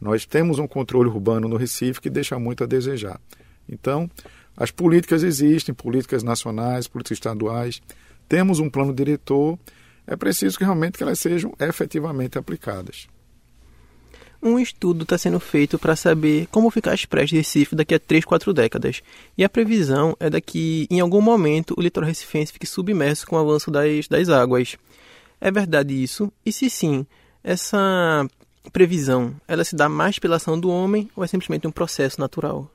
Nós 0.00 0.24
temos 0.24 0.58
um 0.58 0.66
controle 0.66 1.08
urbano 1.08 1.48
no 1.48 1.56
Recife 1.56 2.00
que 2.00 2.08
deixa 2.08 2.38
muito 2.38 2.62
a 2.62 2.66
desejar. 2.66 3.20
Então, 3.68 4.08
as 4.56 4.70
políticas 4.70 5.22
existem, 5.22 5.74
políticas 5.74 6.22
nacionais, 6.22 6.86
políticas 6.86 7.16
estaduais, 7.16 7.82
temos 8.28 8.60
um 8.60 8.70
plano 8.70 8.94
diretor, 8.94 9.58
é 10.06 10.16
preciso 10.16 10.56
que 10.56 10.64
realmente 10.64 10.96
que 10.96 11.02
elas 11.02 11.18
sejam 11.18 11.54
efetivamente 11.58 12.38
aplicadas. 12.38 13.08
Um 14.44 14.58
estudo 14.58 15.04
está 15.04 15.16
sendo 15.16 15.40
feito 15.40 15.78
para 15.78 15.96
saber 15.96 16.46
como 16.50 16.70
ficar 16.70 16.92
as 16.92 17.06
praias 17.06 17.30
de 17.30 17.36
Recife 17.36 17.74
daqui 17.74 17.94
a 17.94 17.98
3, 17.98 18.26
4 18.26 18.52
décadas. 18.52 19.00
E 19.38 19.42
a 19.42 19.48
previsão 19.48 20.14
é 20.20 20.38
que, 20.38 20.86
em 20.90 21.00
algum 21.00 21.22
momento, 21.22 21.74
o 21.78 21.80
litoral 21.80 22.06
recifense 22.06 22.52
fique 22.52 22.66
submerso 22.66 23.26
com 23.26 23.36
o 23.36 23.38
avanço 23.38 23.70
das, 23.70 24.06
das 24.06 24.28
águas. 24.28 24.76
É 25.40 25.50
verdade 25.50 25.94
isso? 25.94 26.30
E 26.44 26.52
se 26.52 26.68
sim, 26.68 27.06
essa 27.42 28.28
previsão, 28.70 29.34
ela 29.48 29.64
se 29.64 29.74
dá 29.74 29.88
mais 29.88 30.18
pela 30.18 30.36
ação 30.36 30.60
do 30.60 30.68
homem 30.68 31.10
ou 31.16 31.24
é 31.24 31.26
simplesmente 31.26 31.66
um 31.66 31.72
processo 31.72 32.20
natural? 32.20 32.70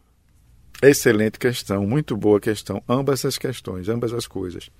Excelente 0.81 1.37
questão, 1.37 1.85
muito 1.85 2.17
boa 2.17 2.39
questão. 2.39 2.81
Ambas 2.89 3.23
as 3.25 3.37
questões, 3.37 3.89
ambas 3.89 4.11
as 4.11 4.25
coisas. 4.25 4.71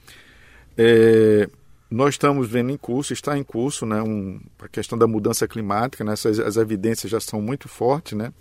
É, 0.75 1.47
nós 1.89 2.15
estamos 2.15 2.47
vendo 2.47 2.71
em 2.71 2.77
curso, 2.77 3.13
está 3.13 3.37
em 3.37 3.43
curso, 3.43 3.85
né, 3.85 4.01
um, 4.01 4.39
a 4.59 4.67
questão 4.67 4.97
da 4.97 5.07
mudança 5.07 5.47
climática, 5.47 6.03
né, 6.03 6.13
essas, 6.13 6.39
as 6.39 6.55
evidências 6.55 7.11
já 7.11 7.19
são 7.19 7.41
muito 7.41 7.67
fortes, 7.67 8.17
né, 8.17 8.31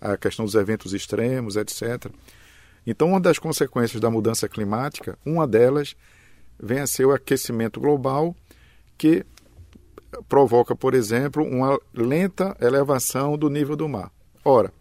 a 0.00 0.16
questão 0.16 0.44
dos 0.44 0.54
eventos 0.54 0.92
extremos, 0.92 1.56
etc. 1.56 2.10
Então, 2.86 3.08
uma 3.08 3.20
das 3.20 3.38
consequências 3.38 4.00
da 4.00 4.10
mudança 4.10 4.48
climática, 4.48 5.18
uma 5.24 5.46
delas 5.46 5.94
vem 6.60 6.80
a 6.80 6.86
ser 6.86 7.04
o 7.04 7.12
aquecimento 7.12 7.80
global, 7.80 8.34
que 8.96 9.24
provoca, 10.28 10.74
por 10.74 10.94
exemplo, 10.94 11.44
uma 11.44 11.78
lenta 11.94 12.56
elevação 12.60 13.36
do 13.38 13.48
nível 13.48 13.76
do 13.76 13.88
mar. 13.88 14.10
Ora, 14.44 14.72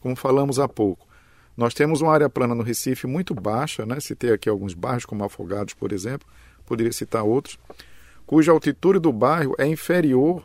como 0.00 0.14
falamos 0.14 0.58
há 0.58 0.68
pouco, 0.68 1.08
nós 1.56 1.72
temos 1.74 2.00
uma 2.00 2.12
área 2.12 2.28
plana 2.28 2.54
no 2.54 2.62
Recife 2.62 3.06
muito 3.06 3.34
baixa, 3.34 3.86
né? 3.86 3.98
citei 4.00 4.32
aqui 4.32 4.48
alguns 4.48 4.74
bairros 4.74 5.04
como 5.04 5.24
Afogados, 5.24 5.74
por 5.74 5.92
exemplo, 5.92 6.28
poderia 6.66 6.92
citar 6.92 7.22
outros, 7.24 7.58
cuja 8.26 8.52
altitude 8.52 8.98
do 8.98 9.12
bairro 9.12 9.54
é 9.58 9.66
inferior 9.66 10.44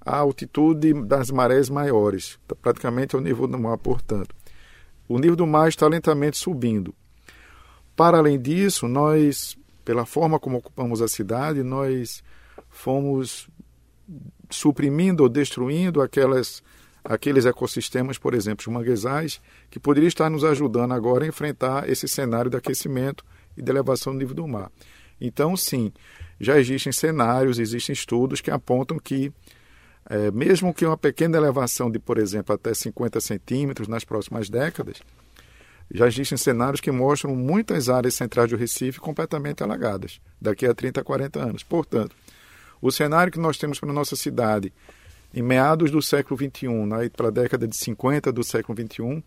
à 0.00 0.16
altitude 0.16 0.92
das 1.04 1.30
marés 1.30 1.68
maiores, 1.68 2.38
tá 2.46 2.54
praticamente 2.54 3.14
ao 3.14 3.22
nível 3.22 3.46
do 3.46 3.58
mar, 3.58 3.78
portanto. 3.78 4.34
O 5.08 5.18
nível 5.18 5.36
do 5.36 5.46
mar 5.46 5.68
está 5.68 5.86
lentamente 5.86 6.36
subindo. 6.36 6.94
Para 7.94 8.18
além 8.18 8.40
disso, 8.40 8.88
nós, 8.88 9.56
pela 9.84 10.06
forma 10.06 10.40
como 10.40 10.58
ocupamos 10.58 11.02
a 11.02 11.08
cidade, 11.08 11.62
nós 11.62 12.22
fomos 12.68 13.48
suprimindo 14.50 15.22
ou 15.22 15.28
destruindo 15.28 16.00
aquelas, 16.00 16.62
aqueles 17.04 17.46
ecossistemas, 17.46 18.18
por 18.18 18.34
exemplo, 18.34 18.64
os 18.66 18.72
manguezais, 18.72 19.40
que 19.70 19.78
poderiam 19.78 20.08
estar 20.08 20.30
nos 20.30 20.44
ajudando 20.44 20.92
agora 20.92 21.24
a 21.24 21.28
enfrentar 21.28 21.88
esse 21.88 22.08
cenário 22.08 22.50
de 22.50 22.56
aquecimento 22.56 23.24
e 23.56 23.62
de 23.62 23.70
elevação 23.70 24.12
do 24.12 24.18
nível 24.18 24.34
do 24.34 24.48
mar. 24.48 24.70
Então, 25.24 25.56
sim, 25.56 25.92
já 26.40 26.58
existem 26.58 26.92
cenários, 26.92 27.60
existem 27.60 27.92
estudos 27.92 28.40
que 28.40 28.50
apontam 28.50 28.98
que, 28.98 29.32
é, 30.10 30.32
mesmo 30.32 30.74
que 30.74 30.84
uma 30.84 30.96
pequena 30.96 31.38
elevação 31.38 31.88
de, 31.88 32.00
por 32.00 32.18
exemplo, 32.18 32.52
até 32.52 32.74
50 32.74 33.20
centímetros 33.20 33.86
nas 33.86 34.04
próximas 34.04 34.50
décadas, 34.50 35.00
já 35.94 36.08
existem 36.08 36.36
cenários 36.36 36.80
que 36.80 36.90
mostram 36.90 37.36
muitas 37.36 37.88
áreas 37.88 38.14
centrais 38.14 38.50
do 38.50 38.56
Recife 38.56 38.98
completamente 38.98 39.62
alagadas 39.62 40.20
daqui 40.40 40.66
a 40.66 40.74
30, 40.74 41.04
40 41.04 41.38
anos. 41.38 41.62
Portanto, 41.62 42.16
o 42.80 42.90
cenário 42.90 43.32
que 43.32 43.38
nós 43.38 43.56
temos 43.56 43.78
para 43.78 43.90
a 43.90 43.94
nossa 43.94 44.16
cidade 44.16 44.72
em 45.32 45.42
meados 45.42 45.90
do 45.92 46.02
século 46.02 46.36
XXI, 46.36 46.68
né, 46.68 47.08
para 47.08 47.28
a 47.28 47.30
década 47.30 47.68
de 47.68 47.76
50 47.76 48.32
do 48.32 48.42
século 48.42 48.76
XXI, 48.76 49.22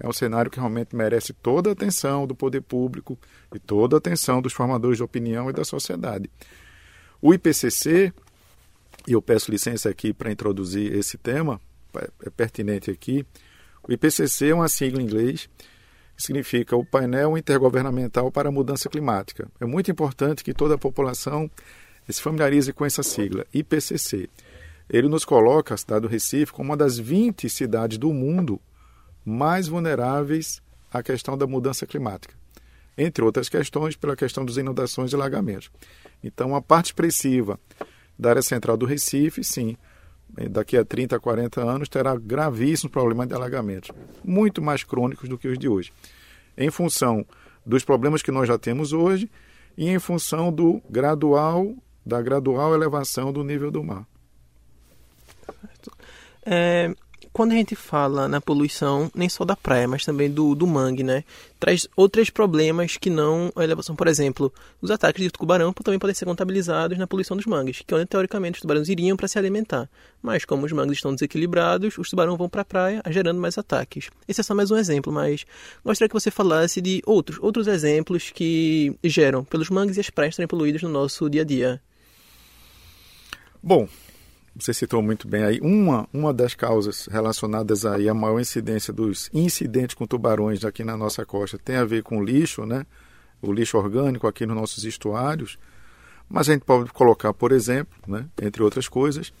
é 0.00 0.08
um 0.08 0.12
cenário 0.12 0.50
que 0.50 0.58
realmente 0.58 0.96
merece 0.96 1.34
toda 1.34 1.68
a 1.68 1.72
atenção 1.74 2.26
do 2.26 2.34
poder 2.34 2.62
público 2.62 3.18
e 3.54 3.58
toda 3.58 3.96
a 3.96 3.98
atenção 3.98 4.40
dos 4.40 4.52
formadores 4.52 4.96
de 4.96 5.02
opinião 5.02 5.50
e 5.50 5.52
da 5.52 5.62
sociedade. 5.62 6.30
O 7.20 7.34
IPCC, 7.34 8.12
e 9.06 9.12
eu 9.12 9.20
peço 9.20 9.50
licença 9.50 9.90
aqui 9.90 10.14
para 10.14 10.32
introduzir 10.32 10.94
esse 10.94 11.18
tema, 11.18 11.60
é 12.24 12.30
pertinente 12.30 12.90
aqui. 12.90 13.26
O 13.86 13.92
IPCC 13.92 14.48
é 14.48 14.54
uma 14.54 14.68
sigla 14.68 15.02
em 15.02 15.04
inglês 15.04 15.48
que 16.16 16.22
significa 16.22 16.76
o 16.76 16.84
Painel 16.84 17.36
Intergovernamental 17.36 18.30
para 18.30 18.48
a 18.48 18.52
Mudança 18.52 18.88
Climática. 18.88 19.48
É 19.60 19.66
muito 19.66 19.90
importante 19.90 20.44
que 20.44 20.54
toda 20.54 20.74
a 20.74 20.78
população 20.78 21.50
se 22.08 22.20
familiarize 22.20 22.72
com 22.72 22.84
essa 22.84 23.02
sigla, 23.02 23.46
IPCC. 23.52 24.28
Ele 24.88 25.08
nos 25.08 25.24
coloca 25.24 25.74
a 25.74 25.76
cidade 25.76 26.02
do 26.02 26.08
Recife 26.08 26.52
como 26.52 26.70
uma 26.70 26.76
das 26.76 26.98
20 26.98 27.48
cidades 27.48 27.96
do 27.96 28.12
mundo 28.12 28.60
mais 29.24 29.68
vulneráveis 29.68 30.62
à 30.92 31.02
questão 31.02 31.36
da 31.36 31.46
mudança 31.46 31.86
climática, 31.86 32.34
entre 32.96 33.24
outras 33.24 33.48
questões, 33.48 33.96
pela 33.96 34.16
questão 34.16 34.44
das 34.44 34.56
inundações 34.56 35.12
e 35.12 35.14
alagamentos. 35.14 35.70
Então, 36.22 36.54
a 36.54 36.60
parte 36.60 36.86
expressiva 36.86 37.58
da 38.18 38.30
área 38.30 38.42
central 38.42 38.76
do 38.76 38.86
Recife, 38.86 39.42
sim, 39.42 39.76
daqui 40.50 40.76
a 40.76 40.84
30, 40.84 41.18
40 41.18 41.60
anos, 41.62 41.88
terá 41.88 42.16
gravíssimos 42.16 42.92
problemas 42.92 43.28
de 43.28 43.34
alagamentos, 43.34 43.90
muito 44.24 44.60
mais 44.60 44.84
crônicos 44.84 45.28
do 45.28 45.38
que 45.38 45.48
os 45.48 45.58
de 45.58 45.68
hoje, 45.68 45.92
em 46.56 46.70
função 46.70 47.24
dos 47.64 47.84
problemas 47.84 48.22
que 48.22 48.30
nós 48.30 48.48
já 48.48 48.58
temos 48.58 48.92
hoje 48.92 49.30
e 49.76 49.88
em 49.88 49.98
função 49.98 50.52
do 50.52 50.82
gradual 50.88 51.74
da 52.04 52.20
gradual 52.20 52.74
elevação 52.74 53.32
do 53.32 53.44
nível 53.44 53.70
do 53.70 53.84
mar. 53.84 54.06
É, 56.44 56.94
quando 57.32 57.52
a 57.52 57.54
gente 57.54 57.74
fala 57.76 58.26
na 58.26 58.40
poluição, 58.40 59.10
nem 59.14 59.28
só 59.28 59.44
da 59.44 59.54
praia, 59.54 59.86
mas 59.86 60.04
também 60.04 60.30
do, 60.30 60.54
do 60.54 60.66
mangue, 60.66 61.02
né? 61.02 61.24
Traz 61.58 61.86
outros 61.96 62.30
problemas 62.30 62.96
que 62.96 63.10
não 63.10 63.52
a 63.54 63.62
elevação. 63.62 63.94
Por 63.94 64.08
exemplo, 64.08 64.52
os 64.80 64.90
ataques 64.90 65.22
de 65.22 65.30
tubarão 65.30 65.72
também 65.72 65.98
podem 65.98 66.14
ser 66.14 66.24
contabilizados 66.24 66.98
na 66.98 67.06
poluição 67.06 67.36
dos 67.36 67.46
mangues, 67.46 67.82
que 67.86 67.94
é 67.94 67.96
onde 67.96 68.06
teoricamente 68.06 68.56
os 68.56 68.62
tubarões 68.62 68.88
iriam 68.88 69.16
para 69.16 69.28
se 69.28 69.38
alimentar. 69.38 69.88
Mas 70.22 70.44
como 70.44 70.66
os 70.66 70.72
mangues 70.72 70.98
estão 70.98 71.14
desequilibrados, 71.14 71.96
os 71.98 72.10
tubarões 72.10 72.38
vão 72.38 72.48
para 72.48 72.62
a 72.62 72.64
praia, 72.64 73.02
gerando 73.10 73.40
mais 73.40 73.56
ataques. 73.56 74.10
Esse 74.26 74.40
é 74.40 74.44
só 74.44 74.54
mais 74.54 74.70
um 74.70 74.76
exemplo, 74.76 75.12
mas 75.12 75.44
gostaria 75.84 76.08
que 76.08 76.14
você 76.14 76.30
falasse 76.30 76.80
de 76.80 77.02
outros, 77.06 77.38
outros 77.40 77.66
exemplos 77.66 78.30
que 78.30 78.96
geram 79.04 79.44
pelos 79.44 79.70
mangues 79.70 79.96
e 79.96 80.00
as 80.00 80.10
praias 80.10 80.32
estarem 80.32 80.48
poluídas 80.48 80.82
no 80.82 80.88
nosso 80.88 81.28
dia 81.28 81.42
a 81.42 81.44
dia. 81.44 81.80
Bom, 83.62 83.86
você 84.60 84.74
citou 84.74 85.02
muito 85.02 85.26
bem 85.26 85.42
aí, 85.42 85.60
uma, 85.60 86.08
uma 86.12 86.34
das 86.34 86.54
causas 86.54 87.06
relacionadas 87.06 87.86
aí 87.86 88.08
à 88.08 88.14
maior 88.14 88.38
incidência 88.38 88.92
dos 88.92 89.30
incidentes 89.32 89.94
com 89.94 90.06
tubarões 90.06 90.64
aqui 90.64 90.84
na 90.84 90.96
nossa 90.96 91.24
costa 91.24 91.58
tem 91.58 91.76
a 91.76 91.84
ver 91.84 92.02
com 92.02 92.22
lixo, 92.22 92.66
né? 92.66 92.84
o 93.42 93.52
lixo 93.52 93.78
orgânico 93.78 94.26
aqui 94.26 94.44
nos 94.46 94.56
nossos 94.56 94.84
estuários, 94.84 95.58
mas 96.28 96.48
a 96.48 96.52
gente 96.52 96.64
pode 96.64 96.92
colocar, 96.92 97.32
por 97.32 97.52
exemplo, 97.52 97.98
né, 98.06 98.26
entre 98.40 98.62
outras 98.62 98.88
coisas, 98.88 99.32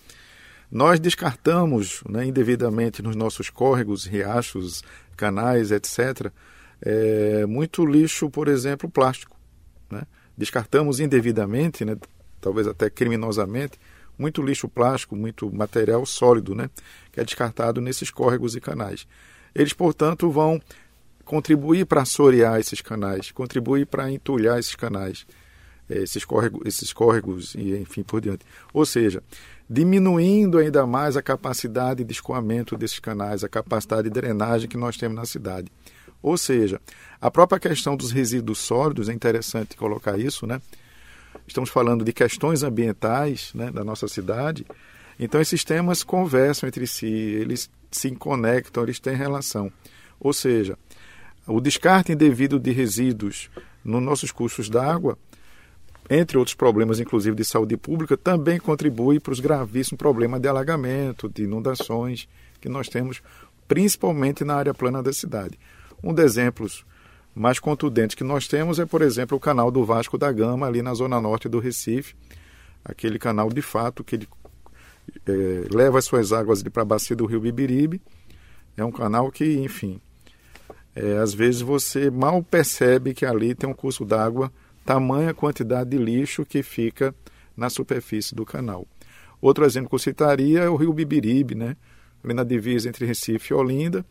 nós 0.70 0.98
descartamos 0.98 2.02
né, 2.08 2.24
indevidamente 2.24 3.02
nos 3.02 3.14
nossos 3.14 3.50
córregos, 3.50 4.04
riachos, 4.04 4.82
canais, 5.16 5.70
etc., 5.70 6.32
é, 6.82 7.44
muito 7.44 7.84
lixo, 7.84 8.30
por 8.30 8.48
exemplo, 8.48 8.88
plástico. 8.88 9.36
Né? 9.90 10.02
Descartamos 10.36 10.98
indevidamente, 10.98 11.84
né, 11.84 11.96
talvez 12.40 12.66
até 12.66 12.88
criminosamente, 12.88 13.78
muito 14.20 14.42
lixo 14.42 14.68
plástico, 14.68 15.16
muito 15.16 15.50
material 15.50 16.04
sólido, 16.04 16.54
né, 16.54 16.68
que 17.10 17.18
é 17.18 17.24
descartado 17.24 17.80
nesses 17.80 18.10
córregos 18.10 18.54
e 18.54 18.60
canais. 18.60 19.06
Eles, 19.54 19.72
portanto, 19.72 20.30
vão 20.30 20.60
contribuir 21.24 21.86
para 21.86 22.02
assorear 22.02 22.60
esses 22.60 22.82
canais, 22.82 23.30
contribuir 23.30 23.86
para 23.86 24.10
entulhar 24.10 24.58
esses 24.58 24.74
canais, 24.74 25.26
é, 25.88 25.98
esses 25.98 26.24
córregos, 26.24 26.60
esses 26.66 26.92
córregos 26.92 27.54
e 27.54 27.76
enfim 27.78 28.02
por 28.02 28.20
diante. 28.20 28.44
Ou 28.74 28.84
seja, 28.84 29.22
diminuindo 29.68 30.58
ainda 30.58 30.86
mais 30.86 31.16
a 31.16 31.22
capacidade 31.22 32.04
de 32.04 32.12
escoamento 32.12 32.76
desses 32.76 32.98
canais, 32.98 33.42
a 33.42 33.48
capacidade 33.48 34.04
de 34.04 34.10
drenagem 34.10 34.68
que 34.68 34.76
nós 34.76 34.96
temos 34.96 35.16
na 35.16 35.24
cidade. 35.24 35.72
Ou 36.22 36.36
seja, 36.36 36.78
a 37.20 37.30
própria 37.30 37.58
questão 37.58 37.96
dos 37.96 38.10
resíduos 38.10 38.58
sólidos, 38.58 39.08
é 39.08 39.12
interessante 39.12 39.76
colocar 39.76 40.18
isso, 40.18 40.46
né? 40.46 40.60
Estamos 41.50 41.68
falando 41.68 42.04
de 42.04 42.12
questões 42.12 42.62
ambientais 42.62 43.50
né, 43.56 43.72
da 43.72 43.82
nossa 43.82 44.06
cidade. 44.06 44.64
Então, 45.18 45.40
esses 45.40 45.64
temas 45.64 46.04
conversam 46.04 46.68
entre 46.68 46.86
si, 46.86 47.08
eles 47.08 47.68
se 47.90 48.08
conectam, 48.12 48.84
eles 48.84 49.00
têm 49.00 49.16
relação. 49.16 49.68
Ou 50.20 50.32
seja, 50.32 50.78
o 51.48 51.60
descarte 51.60 52.12
indevido 52.12 52.56
de 52.56 52.70
resíduos 52.70 53.50
nos 53.82 54.00
nossos 54.00 54.30
cursos 54.30 54.70
d'água 54.70 55.18
entre 56.08 56.38
outros 56.38 56.54
problemas, 56.54 57.00
inclusive 57.00 57.34
de 57.34 57.44
saúde 57.44 57.76
pública, 57.76 58.16
também 58.16 58.60
contribui 58.60 59.18
para 59.18 59.32
os 59.32 59.40
gravíssimos 59.40 59.98
problemas 59.98 60.40
de 60.40 60.46
alagamento, 60.46 61.28
de 61.28 61.42
inundações 61.42 62.28
que 62.60 62.68
nós 62.68 62.88
temos, 62.88 63.20
principalmente 63.66 64.44
na 64.44 64.54
área 64.54 64.72
plana 64.72 65.02
da 65.02 65.12
cidade. 65.12 65.58
Um 66.00 66.14
dos 66.14 66.24
exemplos 66.24 66.84
mais 67.34 67.58
contundentes 67.58 68.14
que 68.14 68.24
nós 68.24 68.48
temos 68.48 68.78
é, 68.78 68.86
por 68.86 69.02
exemplo, 69.02 69.36
o 69.36 69.40
canal 69.40 69.70
do 69.70 69.84
Vasco 69.84 70.18
da 70.18 70.30
Gama, 70.32 70.66
ali 70.66 70.82
na 70.82 70.94
zona 70.94 71.20
norte 71.20 71.48
do 71.48 71.58
Recife, 71.58 72.14
aquele 72.84 73.18
canal 73.18 73.50
de 73.50 73.62
fato 73.62 74.02
que 74.02 74.16
ele 74.16 74.28
é, 75.26 75.74
leva 75.74 75.98
as 75.98 76.04
suas 76.04 76.32
águas 76.32 76.62
para 76.62 76.82
a 76.82 76.86
bacia 76.86 77.16
do 77.16 77.26
rio 77.26 77.40
Bibiribe. 77.40 78.00
É 78.76 78.84
um 78.84 78.92
canal 78.92 79.30
que, 79.30 79.58
enfim, 79.58 80.00
é, 80.94 81.18
às 81.18 81.32
vezes 81.34 81.60
você 81.60 82.10
mal 82.10 82.42
percebe 82.42 83.14
que 83.14 83.24
ali 83.24 83.54
tem 83.54 83.68
um 83.68 83.74
curso 83.74 84.04
d'água 84.04 84.52
tamanha 84.84 85.34
quantidade 85.34 85.90
de 85.90 85.98
lixo 85.98 86.44
que 86.44 86.62
fica 86.62 87.14
na 87.56 87.70
superfície 87.70 88.34
do 88.34 88.44
canal. 88.44 88.86
Outro 89.40 89.64
exemplo 89.64 89.88
que 89.88 89.94
eu 89.94 89.98
citaria 89.98 90.60
é 90.60 90.68
o 90.68 90.76
rio 90.76 90.92
Bibiribe, 90.92 91.54
né? 91.54 91.76
ali 92.22 92.34
na 92.34 92.44
divisa 92.44 92.88
entre 92.88 93.06
Recife 93.06 93.52
e 93.52 93.56
Olinda, 93.56 94.04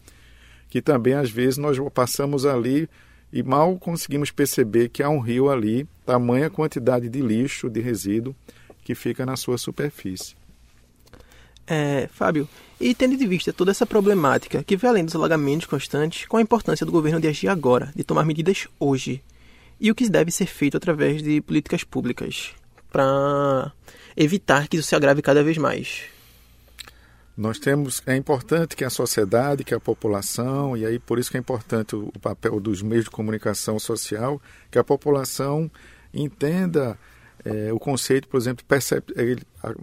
que 0.69 0.81
também 0.81 1.13
às 1.13 1.29
vezes 1.29 1.57
nós 1.57 1.77
passamos 1.93 2.45
ali 2.45 2.89
e 3.31 3.43
mal 3.43 3.77
conseguimos 3.77 4.31
perceber 4.31 4.89
que 4.89 5.03
há 5.03 5.09
um 5.09 5.19
rio 5.19 5.49
ali, 5.49 5.87
tamanha 6.05 6.49
quantidade 6.49 7.09
de 7.09 7.21
lixo, 7.21 7.69
de 7.69 7.79
resíduo 7.79 8.35
que 8.83 8.95
fica 8.95 9.25
na 9.25 9.35
sua 9.35 9.57
superfície. 9.57 10.35
É, 11.67 12.09
Fábio, 12.11 12.49
e 12.81 12.95
tendo 12.95 13.15
de 13.15 13.27
vista 13.27 13.53
toda 13.53 13.69
essa 13.69 13.85
problemática 13.85 14.63
que 14.63 14.75
vem 14.75 14.89
além 14.89 15.05
dos 15.05 15.15
alagamentos 15.15 15.67
constantes, 15.67 16.25
qual 16.25 16.39
a 16.39 16.43
importância 16.43 16.85
do 16.85 16.91
governo 16.91 17.19
de 17.19 17.27
agir 17.27 17.47
agora, 17.47 17.91
de 17.95 18.03
tomar 18.03 18.25
medidas 18.25 18.67
hoje? 18.79 19.21
e 19.79 19.89
o 19.89 19.95
que 19.95 20.09
deve 20.09 20.31
ser 20.31 20.45
feito 20.45 20.75
através 20.75 21.23
de 21.23 21.41
políticas 21.41 21.83
públicas 21.83 22.53
para 22.91 23.71
evitar 24.17 24.67
que 24.67 24.77
isso 24.77 24.87
se 24.87 24.95
agrave 24.95 25.21
cada 25.21 25.43
vez 25.43 25.57
mais. 25.57 26.01
Nós 27.39 27.57
temos, 27.57 28.03
é 28.05 28.17
importante 28.17 28.75
que 28.75 28.83
a 28.83 28.89
sociedade, 28.89 29.63
que 29.63 29.73
a 29.73 29.79
população, 29.79 30.75
e 30.75 30.85
aí 30.85 30.99
por 30.99 31.17
isso 31.17 31.31
que 31.31 31.37
é 31.37 31.39
importante 31.39 31.95
o, 31.95 32.09
o 32.13 32.19
papel 32.19 32.59
dos 32.59 32.81
meios 32.81 33.05
de 33.05 33.09
comunicação 33.09 33.79
social, 33.79 34.41
que 34.69 34.77
a 34.77 34.83
população 34.83 35.71
entenda 36.13 36.99
é, 37.45 37.71
o 37.71 37.79
conceito, 37.79 38.27
por 38.27 38.35
exemplo, 38.35 38.65
percep, 38.65 39.13
ele, 39.15 39.41
a, 39.63 39.73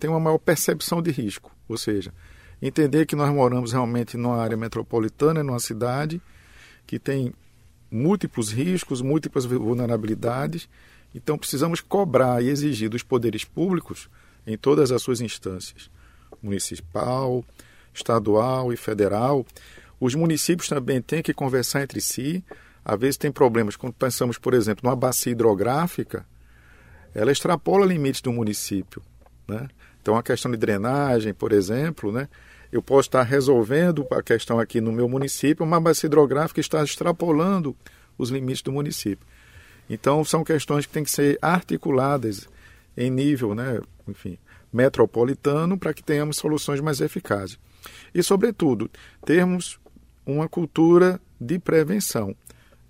tem 0.00 0.10
uma 0.10 0.18
maior 0.18 0.38
percepção 0.38 1.00
de 1.00 1.12
risco, 1.12 1.54
ou 1.68 1.78
seja, 1.78 2.12
entender 2.60 3.06
que 3.06 3.14
nós 3.14 3.32
moramos 3.32 3.70
realmente 3.70 4.16
numa 4.16 4.42
área 4.42 4.56
metropolitana, 4.56 5.44
numa 5.44 5.60
cidade 5.60 6.20
que 6.88 6.98
tem 6.98 7.32
múltiplos 7.88 8.50
riscos, 8.50 9.00
múltiplas 9.00 9.44
vulnerabilidades. 9.44 10.68
Então, 11.14 11.38
precisamos 11.38 11.80
cobrar 11.80 12.42
e 12.42 12.48
exigir 12.48 12.88
dos 12.88 13.04
poderes 13.04 13.44
públicos, 13.44 14.10
em 14.44 14.58
todas 14.58 14.90
as 14.90 15.00
suas 15.00 15.20
instâncias, 15.20 15.88
municipal, 16.42 17.44
estadual 17.92 18.72
e 18.72 18.76
federal. 18.76 19.44
Os 19.98 20.14
municípios 20.14 20.68
também 20.68 21.00
têm 21.00 21.22
que 21.22 21.34
conversar 21.34 21.82
entre 21.82 22.00
si. 22.00 22.44
Às 22.84 22.98
vezes 22.98 23.16
tem 23.16 23.30
problemas, 23.30 23.76
quando 23.76 23.92
pensamos, 23.92 24.38
por 24.38 24.54
exemplo, 24.54 24.88
numa 24.88 24.96
bacia 24.96 25.32
hidrográfica, 25.32 26.26
ela 27.14 27.30
extrapola 27.30 27.84
limites 27.84 28.20
do 28.20 28.32
município. 28.32 29.02
Né? 29.46 29.68
Então, 30.00 30.16
a 30.16 30.22
questão 30.22 30.50
de 30.50 30.56
drenagem, 30.56 31.34
por 31.34 31.52
exemplo, 31.52 32.10
né? 32.10 32.28
eu 32.72 32.82
posso 32.82 33.08
estar 33.08 33.22
resolvendo 33.22 34.06
a 34.10 34.22
questão 34.22 34.58
aqui 34.58 34.80
no 34.80 34.92
meu 34.92 35.08
município, 35.08 35.64
uma 35.64 35.80
bacia 35.80 36.06
hidrográfica 36.06 36.60
está 36.60 36.82
extrapolando 36.82 37.76
os 38.16 38.30
limites 38.30 38.62
do 38.62 38.72
município. 38.72 39.26
Então, 39.88 40.24
são 40.24 40.44
questões 40.44 40.86
que 40.86 40.92
têm 40.92 41.04
que 41.04 41.10
ser 41.10 41.38
articuladas 41.42 42.48
em 42.96 43.10
nível, 43.10 43.54
né, 43.54 43.80
enfim, 44.06 44.38
metropolitano 44.72 45.78
para 45.78 45.92
que 45.92 46.02
tenhamos 46.02 46.36
soluções 46.36 46.80
mais 46.80 47.00
eficazes. 47.00 47.58
E, 48.14 48.22
sobretudo, 48.22 48.90
termos 49.24 49.78
uma 50.26 50.48
cultura 50.48 51.20
de 51.40 51.58
prevenção, 51.58 52.34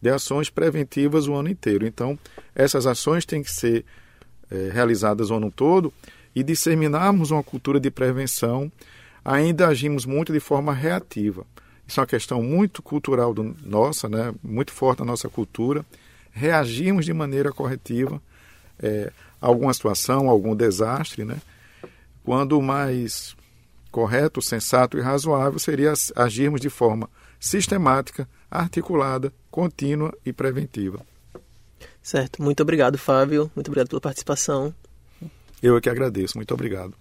de 0.01 0.11
ações 0.11 0.51
preventivas 0.51 1.29
o 1.29 1.35
ano 1.35 1.49
inteiro. 1.49 1.87
Então, 1.87 2.19
essas 2.55 2.87
ações 2.87 3.25
têm 3.25 3.43
que 3.43 3.51
ser 3.51 3.85
é, 4.51 4.71
realizadas 4.73 5.31
o 5.31 5.35
ano 5.35 5.51
todo 5.51 5.93
e 6.35 6.43
disseminarmos 6.43 7.31
uma 7.31 7.43
cultura 7.43 7.79
de 7.79 7.90
prevenção 7.90 8.71
ainda 9.25 9.69
agimos 9.69 10.07
muito 10.07 10.33
de 10.33 10.40
forma 10.40 10.73
reativa. 10.73 11.45
Isso 11.87 12.01
é 12.01 12.03
uma 12.03 12.07
questão 12.07 12.43
muito 12.43 12.83
cultural 12.83 13.35
do, 13.35 13.55
nossa, 13.64 14.09
né? 14.09 14.33
muito 14.43 14.73
forte 14.73 15.01
na 15.01 15.07
nossa 15.07 15.29
cultura. 15.29 15.85
Reagimos 16.31 17.05
de 17.05 17.12
maneira 17.12 17.53
corretiva 17.53 18.23
é, 18.81 19.12
a 19.40 19.47
alguma 19.47 19.75
situação, 19.75 20.29
a 20.29 20.31
algum 20.31 20.55
desastre, 20.55 21.25
né? 21.25 21.37
Quando 22.31 22.57
o 22.57 22.62
mais 22.62 23.35
correto, 23.90 24.40
sensato 24.40 24.97
e 24.97 25.01
razoável 25.01 25.59
seria 25.59 25.93
agirmos 26.14 26.61
de 26.61 26.71
forma 26.71 27.11
sistemática, 27.40 28.29
articulada, 28.49 29.33
contínua 29.51 30.16
e 30.25 30.33
preventiva. 30.33 31.01
Certo. 32.01 32.40
Muito 32.40 32.62
obrigado, 32.62 32.97
Fábio. 32.97 33.51
Muito 33.53 33.66
obrigado 33.66 33.88
pela 33.88 34.01
participação. 34.01 34.73
Eu 35.61 35.77
é 35.77 35.81
que 35.81 35.90
agradeço. 35.90 36.38
Muito 36.38 36.55
obrigado. 36.55 36.95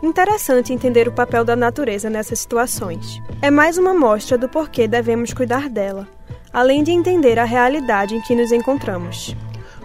Interessante 0.00 0.72
entender 0.72 1.08
o 1.08 1.12
papel 1.12 1.44
da 1.44 1.56
natureza 1.56 2.08
nessas 2.08 2.38
situações. 2.38 3.20
É 3.42 3.50
mais 3.50 3.76
uma 3.76 3.92
mostra 3.92 4.38
do 4.38 4.48
porquê 4.48 4.86
devemos 4.86 5.34
cuidar 5.34 5.68
dela, 5.68 6.06
além 6.52 6.84
de 6.84 6.92
entender 6.92 7.40
a 7.40 7.44
realidade 7.44 8.14
em 8.14 8.22
que 8.22 8.36
nos 8.36 8.52
encontramos. 8.52 9.34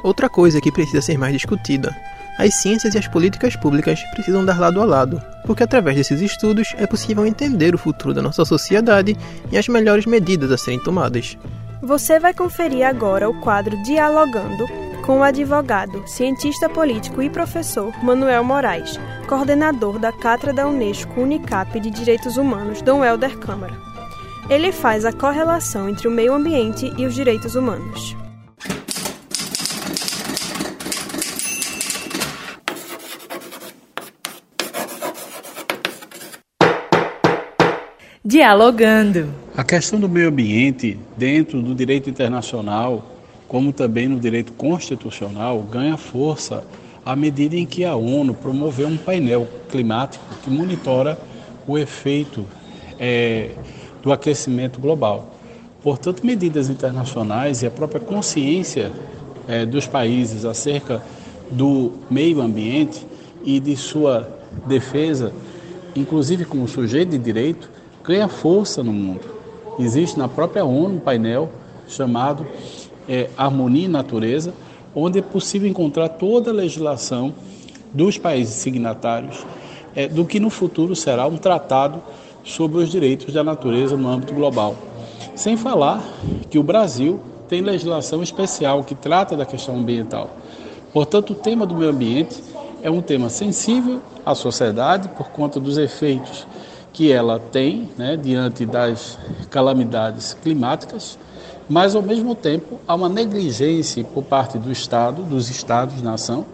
Outra 0.06 0.30
coisa 0.30 0.62
que 0.62 0.72
precisa 0.72 1.02
ser 1.02 1.18
mais 1.18 1.34
discutida: 1.34 1.98
as 2.38 2.54
ciências 2.54 2.94
e 2.94 2.98
as 3.00 3.08
políticas 3.08 3.56
públicas 3.56 4.04
precisam 4.14 4.46
dar 4.46 4.60
lado 4.60 4.80
a 4.80 4.86
lado, 4.86 5.20
porque 5.48 5.64
através 5.64 5.98
desses 5.98 6.22
estudos 6.22 6.76
é 6.78 6.86
possível 6.86 7.26
entender 7.26 7.74
o 7.74 7.78
futuro 7.80 8.14
da 8.14 8.22
nossa 8.22 8.46
sociedade 8.46 9.18
e 9.52 9.58
as 9.58 9.68
melhores 9.68 10.06
medidas 10.06 10.52
a 10.52 10.58
serem 10.60 10.80
tomadas. 10.84 11.36
Você 11.82 12.20
vai 12.20 12.36
conferir 12.36 12.86
agora 12.86 13.28
o 13.28 13.42
quadro 13.42 13.82
Dialogando 13.82 14.68
com 15.04 15.22
o 15.22 15.24
advogado, 15.24 16.08
cientista 16.08 16.70
político 16.70 17.24
e 17.24 17.30
professor 17.30 17.92
Manuel 18.04 18.44
Moraes, 18.44 19.00
coordenador 19.28 19.98
da 19.98 20.12
Cátedra 20.12 20.54
da 20.54 20.68
Unesco 20.68 21.20
Unicap 21.20 21.80
de 21.80 21.90
Direitos 21.90 22.38
Humanos, 22.38 22.80
Dom 22.84 23.04
Helder 23.04 23.40
Câmara. 23.40 23.74
Ele 24.52 24.72
faz 24.72 25.04
a 25.04 25.12
correlação 25.12 25.90
entre 25.90 26.08
o 26.08 26.12
meio 26.12 26.36
ambiente 26.36 26.94
e 26.96 27.08
os 27.08 27.16
direitos 27.16 27.56
humanos. 27.56 28.16
Dialogando. 38.36 39.30
A 39.56 39.64
questão 39.64 39.98
do 39.98 40.10
meio 40.10 40.28
ambiente, 40.28 41.00
dentro 41.16 41.62
do 41.62 41.74
direito 41.74 42.10
internacional, 42.10 43.02
como 43.48 43.72
também 43.72 44.10
no 44.10 44.20
direito 44.20 44.52
constitucional, 44.52 45.62
ganha 45.62 45.96
força 45.96 46.62
à 47.06 47.16
medida 47.16 47.56
em 47.56 47.66
que 47.66 47.86
a 47.86 47.96
ONU 47.96 48.34
promoveu 48.34 48.90
um 48.90 48.98
painel 48.98 49.48
climático 49.70 50.22
que 50.44 50.50
monitora 50.50 51.18
o 51.66 51.78
efeito 51.78 52.46
é, 53.00 53.52
do 54.04 54.12
aquecimento 54.12 54.82
global. 54.82 55.34
Portanto, 55.82 56.26
medidas 56.26 56.70
internacionais 56.70 57.62
e 57.62 57.68
a 57.68 57.72
própria 57.72 58.02
consciência 58.02 58.92
é, 59.48 59.66
dos 59.66 59.88
países 59.88 60.44
acerca 60.44 61.02
do 61.50 61.94
meio 62.10 62.42
ambiente 62.42 63.08
e 63.46 63.62
de 63.62 63.78
sua 63.78 64.30
defesa, 64.68 65.32
inclusive 65.96 66.44
como 66.44 66.68
sujeito 66.68 67.12
de 67.12 67.18
direito, 67.18 67.75
ganha 68.08 68.28
força 68.28 68.84
no 68.84 68.94
mundo. 68.94 69.22
Existe 69.80 70.18
na 70.18 70.28
própria 70.28 70.64
ONU 70.64 70.96
um 70.96 71.00
painel 71.00 71.50
chamado 71.88 72.46
é, 73.08 73.30
Harmonia 73.38 73.86
e 73.86 73.90
Natureza, 73.90 74.54
onde 74.96 75.20
é 75.20 75.22
possível 75.22 75.68
encontrar 75.68 76.10
toda 76.10 76.52
a 76.52 76.54
legislação 76.54 77.34
dos 77.94 78.18
países 78.18 78.56
signatários 78.56 79.46
é, 79.96 80.08
do 80.08 80.26
que 80.26 80.40
no 80.40 80.50
futuro 80.50 80.96
será 80.96 81.26
um 81.28 81.38
tratado 81.38 82.02
sobre 82.44 82.78
os 82.78 82.90
direitos 82.90 83.34
da 83.34 83.44
natureza 83.44 83.98
no 83.98 84.08
âmbito 84.08 84.34
global. 84.34 84.76
Sem 85.36 85.58
falar 85.58 86.02
que 86.50 86.60
o 86.60 86.64
Brasil 86.64 87.20
tem 87.50 87.62
legislação 87.62 88.22
especial 88.24 88.84
que 88.84 88.96
trata 88.96 89.36
da 89.36 89.46
questão 89.46 89.78
ambiental. 89.78 90.30
Portanto, 90.94 91.32
o 91.32 91.36
tema 91.36 91.66
do 91.66 91.76
meio 91.76 91.92
ambiente 91.92 92.42
é 92.82 92.90
um 92.90 93.02
tema 93.02 93.30
sensível 93.30 94.02
à 94.26 94.34
sociedade 94.34 95.10
por 95.10 95.30
conta 95.30 95.60
dos 95.60 95.78
efeitos 95.78 96.48
que 96.96 97.12
ela 97.12 97.38
tem 97.38 97.90
né, 97.98 98.16
diante 98.16 98.66
das 98.66 99.20
calamidades 99.50 100.34
climáticas, 100.42 101.20
mas 101.68 101.94
ao 101.94 102.02
mesmo 102.02 102.34
tempo 102.34 102.80
há 102.88 102.96
uma 102.96 103.10
negligência 103.10 104.02
por 104.02 104.24
parte 104.24 104.58
do 104.58 104.72
Estado, 104.72 105.22
dos 105.24 105.50
Estados, 105.50 106.02
nação, 106.02 106.46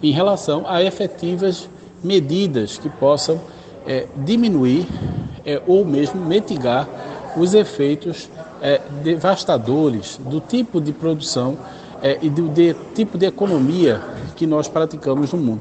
em 0.00 0.12
relação 0.12 0.62
a 0.64 0.80
efetivas 0.80 1.68
medidas 2.04 2.78
que 2.78 2.88
possam 2.88 3.40
é, 3.84 4.06
diminuir 4.18 4.86
é, 5.44 5.60
ou 5.66 5.84
mesmo 5.84 6.24
mitigar 6.24 6.88
os 7.36 7.52
efeitos 7.52 8.30
é, 8.62 8.80
devastadores 9.02 10.20
do 10.24 10.38
tipo 10.38 10.80
de 10.80 10.92
produção 10.92 11.58
e 12.22 12.30
do 12.30 12.48
de, 12.48 12.74
tipo 12.94 13.18
de 13.18 13.26
economia 13.26 14.00
que 14.34 14.46
nós 14.46 14.66
praticamos 14.68 15.34
no 15.34 15.38
mundo. 15.38 15.60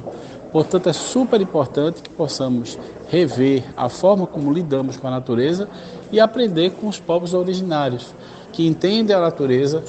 Portanto, 0.52 0.90
é 0.90 0.94
super 0.94 1.40
importante 1.40 2.02
que 2.02 2.10
possamos 2.10 2.78
rever 3.10 3.64
a 3.78 3.88
forma 3.88 4.26
como 4.26 4.52
lidamos 4.52 4.98
com 4.98 5.08
a 5.08 5.12
natureza 5.12 5.70
e 6.12 6.20
aprender 6.20 6.72
com 6.72 6.88
os 6.88 7.00
povos 7.00 7.34
originários, 7.34 8.14
que 8.52 8.68
entendem 8.68 9.16
a 9.16 9.20
natureza 9.20 9.84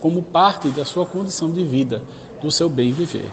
como 0.00 0.22
parte 0.22 0.68
da 0.68 0.84
sua 0.84 1.06
condição 1.06 1.50
de 1.50 1.64
vida, 1.64 2.02
do 2.42 2.50
seu 2.50 2.68
bem 2.68 2.92
viver. 2.92 3.30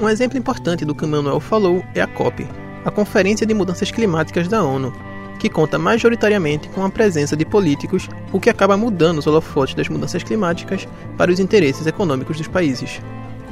Um 0.00 0.08
exemplo 0.08 0.38
importante 0.38 0.84
do 0.84 0.94
que 0.94 1.06
Manuel 1.06 1.40
falou 1.40 1.82
é 1.94 2.02
a 2.02 2.06
COP, 2.06 2.46
a 2.84 2.90
Conferência 2.90 3.46
de 3.46 3.54
Mudanças 3.54 3.90
Climáticas 3.90 4.48
da 4.48 4.62
ONU, 4.62 4.92
que 5.38 5.48
conta 5.48 5.78
majoritariamente 5.78 6.68
com 6.68 6.84
a 6.84 6.90
presença 6.90 7.36
de 7.36 7.44
políticos, 7.44 8.08
o 8.32 8.38
que 8.38 8.50
acaba 8.50 8.76
mudando 8.76 9.18
os 9.18 9.26
holofotes 9.26 9.74
das 9.74 9.88
mudanças 9.88 10.22
climáticas 10.22 10.86
para 11.16 11.32
os 11.32 11.40
interesses 11.40 11.86
econômicos 11.86 12.36
dos 12.36 12.46
países. 12.46 13.00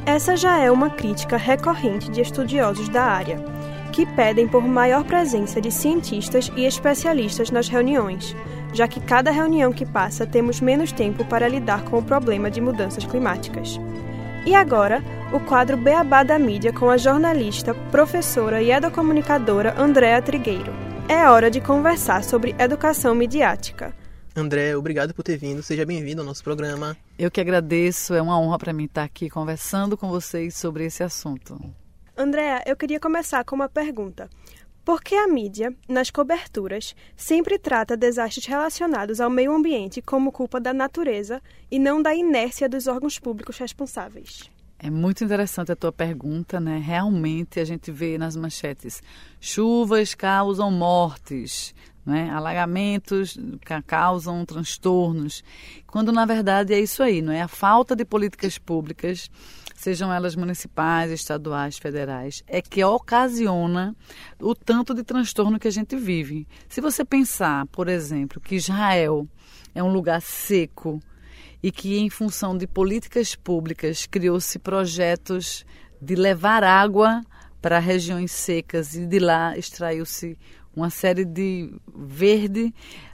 Essa 0.06 0.36
já 0.36 0.58
é 0.58 0.70
uma 0.70 0.90
crítica 0.90 1.36
recorrente 1.36 2.10
de 2.10 2.20
estudiosos 2.20 2.88
da 2.88 3.02
área, 3.02 3.38
que 3.92 4.06
pedem 4.06 4.48
por 4.48 4.62
maior 4.66 5.04
presença 5.04 5.60
de 5.60 5.70
cientistas 5.70 6.50
e 6.56 6.64
especialistas 6.64 7.50
nas 7.50 7.68
reuniões, 7.68 8.34
já 8.72 8.88
que 8.88 9.00
cada 9.00 9.30
reunião 9.30 9.72
que 9.72 9.84
passa 9.84 10.26
temos 10.26 10.60
menos 10.60 10.90
tempo 10.90 11.24
para 11.24 11.48
lidar 11.48 11.82
com 11.84 11.98
o 11.98 12.02
problema 12.02 12.50
de 12.50 12.60
mudanças 12.60 13.04
climáticas. 13.04 13.78
E 14.46 14.54
agora, 14.54 15.02
o 15.32 15.40
quadro 15.40 15.76
Beabá 15.76 16.22
da 16.22 16.38
Mídia 16.38 16.72
com 16.72 16.88
a 16.88 16.96
jornalista, 16.96 17.74
professora 17.90 18.62
e 18.62 18.70
educomunicadora 18.72 19.74
Andréa 19.78 20.22
Trigueiro. 20.22 20.72
É 21.08 21.28
hora 21.28 21.50
de 21.50 21.60
conversar 21.60 22.24
sobre 22.24 22.54
educação 22.58 23.14
midiática. 23.14 23.99
André, 24.34 24.76
obrigado 24.76 25.12
por 25.12 25.22
ter 25.22 25.36
vindo. 25.36 25.62
Seja 25.62 25.84
bem-vindo 25.84 26.20
ao 26.20 26.26
nosso 26.26 26.42
programa. 26.44 26.96
Eu 27.18 27.30
que 27.30 27.40
agradeço. 27.40 28.14
É 28.14 28.22
uma 28.22 28.38
honra 28.38 28.58
para 28.58 28.72
mim 28.72 28.84
estar 28.84 29.04
aqui 29.04 29.28
conversando 29.28 29.96
com 29.96 30.08
vocês 30.08 30.56
sobre 30.56 30.84
esse 30.84 31.02
assunto. 31.02 31.58
Andréa, 32.16 32.62
eu 32.66 32.76
queria 32.76 33.00
começar 33.00 33.44
com 33.44 33.56
uma 33.56 33.68
pergunta. 33.68 34.28
Por 34.84 35.02
que 35.02 35.14
a 35.14 35.28
mídia, 35.28 35.74
nas 35.88 36.10
coberturas, 36.10 36.94
sempre 37.16 37.58
trata 37.58 37.96
desastres 37.96 38.46
relacionados 38.46 39.20
ao 39.20 39.30
meio 39.30 39.52
ambiente 39.52 40.00
como 40.00 40.32
culpa 40.32 40.60
da 40.60 40.72
natureza 40.72 41.42
e 41.70 41.78
não 41.78 42.00
da 42.00 42.14
inércia 42.14 42.68
dos 42.68 42.86
órgãos 42.86 43.18
públicos 43.18 43.58
responsáveis? 43.58 44.50
É 44.82 44.88
muito 44.88 45.22
interessante 45.22 45.70
a 45.70 45.76
tua 45.76 45.92
pergunta, 45.92 46.58
né? 46.58 46.78
Realmente 46.78 47.60
a 47.60 47.64
gente 47.66 47.92
vê 47.92 48.16
nas 48.16 48.34
manchetes: 48.34 49.02
chuvas 49.38 50.14
causam 50.14 50.70
mortes, 50.70 51.74
né? 52.04 52.30
alagamentos 52.30 53.38
causam 53.86 54.42
transtornos, 54.46 55.44
quando 55.86 56.10
na 56.10 56.24
verdade 56.24 56.72
é 56.72 56.80
isso 56.80 57.02
aí, 57.02 57.20
não 57.20 57.30
é? 57.30 57.42
A 57.42 57.48
falta 57.48 57.94
de 57.94 58.06
políticas 58.06 58.56
públicas 58.56 59.30
sejam 59.76 60.10
elas 60.10 60.34
municipais, 60.34 61.10
estaduais, 61.10 61.76
federais, 61.76 62.42
é 62.46 62.62
que 62.62 62.82
ocasiona 62.82 63.94
o 64.40 64.54
tanto 64.54 64.94
de 64.94 65.02
transtorno 65.02 65.58
que 65.58 65.68
a 65.68 65.70
gente 65.70 65.94
vive. 65.94 66.48
Se 66.70 66.80
você 66.80 67.04
pensar, 67.04 67.66
por 67.66 67.86
exemplo, 67.86 68.40
que 68.40 68.54
Israel 68.54 69.28
é 69.74 69.82
um 69.82 69.92
lugar 69.92 70.22
seco 70.22 71.02
e 71.62 71.70
que, 71.70 71.98
em 71.98 72.08
função 72.08 72.56
de 72.56 72.66
políticas 72.66 73.34
públicas, 73.34 74.06
criou-se 74.06 74.58
projetos 74.58 75.64
de 76.00 76.14
levar 76.14 76.64
água 76.64 77.22
para 77.60 77.78
regiões 77.78 78.32
secas 78.32 78.94
e 78.94 79.06
de 79.06 79.18
lá 79.18 79.56
extraiu-se 79.56 80.38
uma 80.74 80.88
série 80.88 81.24
de 81.24 81.72
verde 81.94 82.72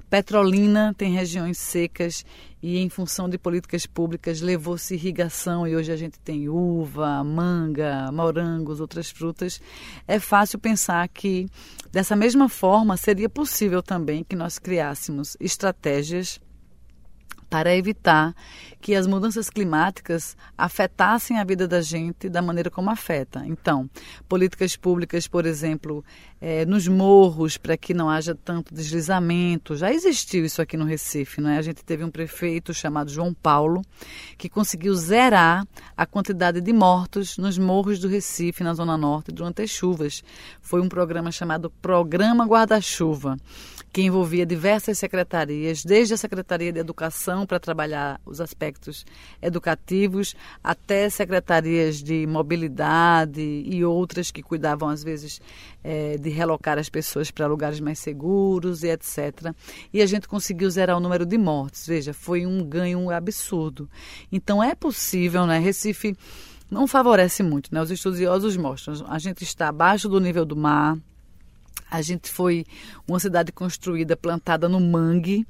Petrolina 0.09 0.95
tem 0.97 1.13
regiões 1.13 1.59
secas 1.59 2.25
e, 2.63 2.79
em 2.79 2.89
função 2.89 3.29
de 3.29 3.37
políticas 3.37 3.87
públicas, 3.87 4.41
levou-se 4.41 4.95
irrigação 4.95 5.67
e 5.67 5.75
hoje 5.75 5.91
a 5.91 5.97
gente 5.97 6.19
tem 6.21 6.49
uva, 6.49 7.25
manga, 7.25 8.11
morangos, 8.13 8.81
outras 8.81 9.11
frutas. 9.11 9.61
É 10.07 10.21
fácil 10.21 10.61
pensar 10.61 11.09
que, 11.09 11.49
dessa 11.91 12.15
mesma 12.15 12.49
forma, 12.49 12.97
seria 12.97 13.29
possível 13.29 13.83
também 13.83 14.23
que 14.23 14.37
nós 14.37 14.61
criássemos 14.61 15.37
estratégias 15.41 16.41
para 17.49 17.75
evitar 17.75 18.35
que 18.81 18.95
as 18.95 19.07
mudanças 19.07 19.51
climáticas 19.51 20.37
afetassem 20.57 21.39
a 21.39 21.45
vida 21.45 21.67
da 21.67 21.81
gente 21.81 22.29
da 22.29 22.41
maneira 22.41 22.71
como 22.71 22.91
afeta. 22.91 23.43
Então, 23.47 23.91
políticas 24.29 24.77
públicas, 24.77 25.27
por 25.27 25.45
exemplo, 25.45 26.05
é, 26.41 26.65
nos 26.65 26.87
morros 26.87 27.57
para 27.57 27.77
que 27.77 27.93
não 27.93 28.09
haja 28.09 28.35
tanto 28.35 28.75
deslizamento. 28.75 29.77
Já 29.77 29.93
existiu 29.93 30.45
isso 30.45 30.63
aqui 30.63 30.77
no 30.77 30.85
Recife, 30.85 31.41
não 31.41 31.51
é? 31.51 31.59
A 31.59 31.63
gente 31.63 31.85
teve 31.85 32.05
um 32.05 32.11
prefeito 32.11 32.73
chamado 32.73 33.11
João 33.11 33.35
Paulo 33.35 33.83
que 34.39 34.49
conseguiu 34.49 34.95
zerar 34.95 35.67
a 35.97 36.07
quantidade 36.07 36.61
de 36.61 36.73
mortos 36.73 37.39
nos 37.39 37.59
morros 37.59 37.99
do 37.99 38.09
Recife, 38.09 38.63
na 38.63 38.75
Zona 38.75 38.97
Norte, 38.97 39.33
durante 39.33 39.63
as 39.63 39.71
chuvas. 39.71 40.23
Foi 40.61 40.81
um 40.81 40.89
programa 40.89 41.33
chamado 41.33 41.71
Programa 41.83 42.45
Guarda-Chuva 42.45 43.37
que 43.93 44.03
envolvia 44.03 44.45
diversas 44.45 44.99
secretarias, 44.99 45.83
desde 45.83 46.13
a 46.13 46.17
Secretaria 46.19 46.71
de 46.71 46.79
Educação 46.79 47.36
para 47.45 47.59
trabalhar 47.59 48.21
os 48.25 48.41
aspectos 48.41 49.05
educativos, 49.43 50.37
até 50.63 51.11
secretarias 51.11 52.03
de 52.03 52.27
mobilidade 52.27 53.43
e 53.43 53.85
outras 53.85 54.31
que 54.31 54.43
cuidavam 54.43 54.89
às 54.89 55.03
vezes 55.03 55.41
é, 55.83 56.17
de 56.17 56.31
relocar 56.31 56.79
as 56.79 56.89
pessoas 56.89 57.31
para 57.31 57.49
lugares 57.49 57.81
mais 57.81 57.99
seguros 57.99 58.85
e 58.85 58.89
etc. 58.89 59.53
E 59.93 60.01
a 60.01 60.07
gente 60.07 60.29
conseguiu 60.29 60.71
zerar 60.71 60.97
o 60.97 61.01
número 61.01 61.27
de 61.27 61.37
mortes. 61.37 61.87
Veja, 61.87 62.15
foi 62.15 62.47
um 62.47 62.65
ganho 62.65 63.11
absurdo. 63.11 63.91
Então 64.31 64.63
é 64.63 64.75
possível, 64.75 65.45
né? 65.47 65.59
Recife 65.59 66.17
não 66.71 66.87
favorece 66.87 67.43
muito, 67.43 67.75
né? 67.75 67.83
Os 67.83 67.91
estudiosos 67.91 68.57
mostram. 68.57 69.05
A 69.09 69.19
gente 69.19 69.43
está 69.43 69.69
abaixo 69.69 70.09
do 70.09 70.21
nível 70.21 70.45
do 70.45 70.57
mar 70.57 70.97
a 71.91 72.03
gente 72.03 72.31
foi 72.31 72.65
uma 73.07 73.21
cidade 73.21 73.53
construída, 73.53 74.17
plantada 74.17 74.69
no 74.69 74.81
mangue. 74.81 75.47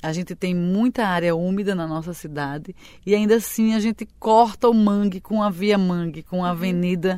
A 0.00 0.12
gente 0.12 0.34
tem 0.34 0.54
muita 0.54 1.06
área 1.06 1.34
úmida 1.34 1.74
na 1.74 1.86
nossa 1.86 2.14
cidade 2.14 2.74
e 3.04 3.14
ainda 3.14 3.36
assim 3.36 3.74
a 3.74 3.80
gente 3.80 4.06
corta 4.20 4.68
o 4.68 4.74
mangue 4.74 5.20
com 5.20 5.42
a 5.42 5.50
via 5.50 5.76
mangue, 5.76 6.22
com 6.22 6.36
a 6.36 6.38
uhum. 6.38 6.44
avenida 6.44 7.16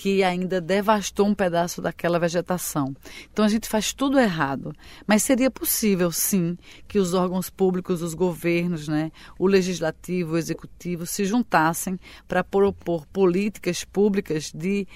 que 0.00 0.22
ainda 0.22 0.62
devastou 0.62 1.26
um 1.26 1.34
pedaço 1.34 1.82
daquela 1.82 2.18
vegetação. 2.18 2.96
Então 3.30 3.44
a 3.44 3.48
gente 3.48 3.68
faz 3.68 3.92
tudo 3.92 4.18
errado. 4.18 4.72
Mas 5.06 5.22
seria 5.22 5.50
possível, 5.50 6.10
sim, 6.10 6.56
que 6.88 6.98
os 6.98 7.12
órgãos 7.12 7.50
públicos, 7.50 8.00
os 8.00 8.14
governos, 8.14 8.88
né, 8.88 9.12
o 9.38 9.46
legislativo, 9.46 10.34
o 10.34 10.38
executivo 10.38 11.04
se 11.04 11.26
juntassem 11.26 11.98
para 12.26 12.42
propor 12.42 13.06
políticas 13.08 13.84
públicas 13.84 14.50
de 14.54 14.88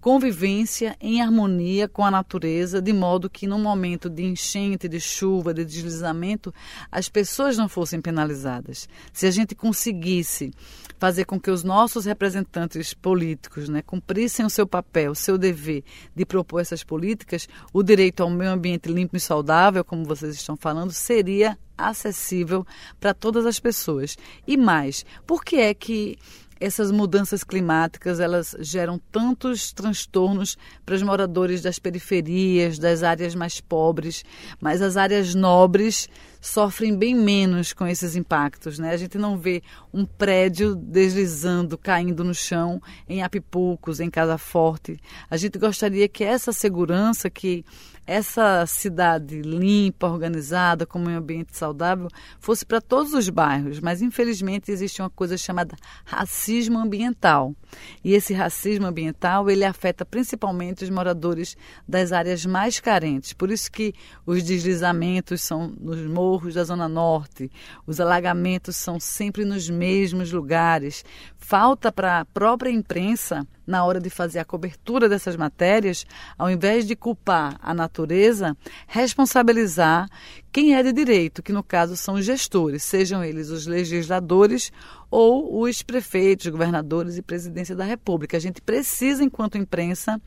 convivência 0.00 0.96
em 1.00 1.20
harmonia 1.20 1.86
com 1.86 2.04
a 2.04 2.10
natureza, 2.10 2.80
de 2.80 2.92
modo 2.92 3.28
que 3.28 3.46
no 3.46 3.58
momento 3.58 4.08
de 4.08 4.24
enchente, 4.24 4.88
de 4.88 4.98
chuva, 4.98 5.52
de 5.52 5.64
deslizamento, 5.64 6.52
as 6.90 7.08
pessoas 7.08 7.56
não 7.56 7.68
fossem 7.68 8.00
penalizadas. 8.00 8.88
Se 9.12 9.26
a 9.26 9.30
gente 9.30 9.54
conseguisse 9.54 10.52
fazer 10.98 11.24
com 11.24 11.38
que 11.38 11.50
os 11.50 11.62
nossos 11.62 12.04
representantes 12.04 12.94
políticos 12.94 13.68
né, 13.68 13.82
cumprissem 13.82 14.44
o 14.44 14.50
seu 14.50 14.66
papel, 14.66 15.12
o 15.12 15.16
seu 15.16 15.36
dever 15.36 15.82
de 16.14 16.24
propor 16.24 16.60
essas 16.60 16.82
políticas, 16.82 17.48
o 17.72 17.82
direito 17.82 18.22
ao 18.22 18.30
meio 18.30 18.50
ambiente 18.50 18.90
limpo 18.90 19.16
e 19.16 19.20
saudável, 19.20 19.84
como 19.84 20.04
vocês 20.04 20.34
estão 20.34 20.56
falando, 20.56 20.92
seria 20.92 21.58
acessível 21.76 22.66
para 22.98 23.14
todas 23.14 23.46
as 23.46 23.58
pessoas. 23.58 24.16
E 24.46 24.56
mais, 24.56 25.04
por 25.26 25.42
que 25.42 25.56
é 25.56 25.72
que 25.72 26.18
essas 26.60 26.90
mudanças 26.90 27.42
climáticas 27.42 28.20
elas 28.20 28.54
geram 28.60 29.00
tantos 29.10 29.72
transtornos 29.72 30.58
para 30.84 30.94
os 30.94 31.02
moradores 31.02 31.62
das 31.62 31.78
periferias, 31.78 32.78
das 32.78 33.02
áreas 33.02 33.34
mais 33.34 33.60
pobres, 33.60 34.22
mas 34.60 34.82
as 34.82 34.98
áreas 34.98 35.34
nobres 35.34 36.08
sofrem 36.40 36.96
bem 36.96 37.14
menos 37.14 37.72
com 37.72 37.86
esses 37.86 38.14
impactos. 38.14 38.78
Né? 38.78 38.90
A 38.90 38.96
gente 38.96 39.16
não 39.16 39.38
vê 39.38 39.62
um 39.92 40.04
prédio 40.04 40.74
deslizando, 40.74 41.78
caindo 41.78 42.22
no 42.22 42.34
chão 42.34 42.80
em 43.08 43.22
Apipucos, 43.22 43.98
em 43.98 44.10
Casa 44.10 44.36
Forte. 44.38 44.98
A 45.30 45.36
gente 45.36 45.58
gostaria 45.58 46.08
que 46.08 46.22
essa 46.22 46.52
segurança, 46.52 47.30
que 47.30 47.64
essa 48.10 48.66
cidade 48.66 49.40
limpa, 49.40 50.08
organizada, 50.08 50.84
com 50.84 50.98
um 50.98 51.16
ambiente 51.16 51.56
saudável, 51.56 52.08
fosse 52.40 52.66
para 52.66 52.80
todos 52.80 53.14
os 53.14 53.28
bairros. 53.28 53.78
Mas, 53.78 54.02
infelizmente, 54.02 54.72
existe 54.72 55.00
uma 55.00 55.08
coisa 55.08 55.38
chamada 55.38 55.76
racismo 56.04 56.80
ambiental. 56.80 57.54
E 58.02 58.12
esse 58.12 58.34
racismo 58.34 58.84
ambiental, 58.84 59.48
ele 59.48 59.64
afeta 59.64 60.04
principalmente 60.04 60.82
os 60.82 60.90
moradores 60.90 61.56
das 61.86 62.10
áreas 62.10 62.44
mais 62.44 62.80
carentes. 62.80 63.32
Por 63.32 63.48
isso 63.48 63.70
que 63.70 63.94
os 64.26 64.42
deslizamentos 64.42 65.40
são 65.42 65.72
nos 65.80 66.04
morros, 66.04 66.54
da 66.54 66.64
Zona 66.64 66.88
Norte. 66.88 67.48
Os 67.86 68.00
alagamentos 68.00 68.74
são 68.74 68.98
sempre 68.98 69.44
nos 69.44 69.70
mesmos 69.70 70.32
lugares. 70.32 71.04
Falta 71.38 71.92
para 71.92 72.18
a 72.18 72.24
própria 72.24 72.70
imprensa, 72.70 73.46
na 73.70 73.84
hora 73.84 74.00
de 74.00 74.10
fazer 74.10 74.40
a 74.40 74.44
cobertura 74.44 75.08
dessas 75.08 75.36
matérias, 75.36 76.04
ao 76.36 76.50
invés 76.50 76.84
de 76.84 76.96
culpar 76.96 77.56
a 77.62 77.72
natureza, 77.72 78.56
responsabilizar 78.86 80.08
quem 80.52 80.74
é 80.74 80.82
de 80.82 80.92
direito, 80.92 81.42
que 81.42 81.52
no 81.52 81.62
caso 81.62 81.96
são 81.96 82.14
os 82.14 82.24
gestores, 82.24 82.82
sejam 82.82 83.22
eles 83.22 83.50
os 83.50 83.66
legisladores 83.66 84.72
ou 85.08 85.62
os 85.62 85.82
prefeitos, 85.82 86.48
governadores 86.48 87.16
e 87.16 87.22
presidência 87.22 87.76
da 87.76 87.84
República. 87.84 88.36
A 88.36 88.40
gente 88.40 88.60
precisa, 88.60 89.22
enquanto 89.22 89.56
imprensa, 89.56 90.20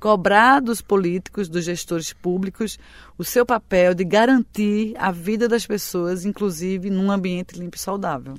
cobrar 0.00 0.60
dos 0.60 0.80
políticos, 0.80 1.48
dos 1.48 1.64
gestores 1.64 2.14
públicos, 2.14 2.78
o 3.18 3.24
seu 3.24 3.44
papel 3.44 3.94
de 3.94 4.04
garantir 4.04 4.94
a 4.98 5.12
vida 5.12 5.46
das 5.46 5.66
pessoas, 5.66 6.24
inclusive 6.24 6.88
num 6.88 7.10
ambiente 7.10 7.58
limpo 7.58 7.76
e 7.76 7.80
saudável. 7.80 8.34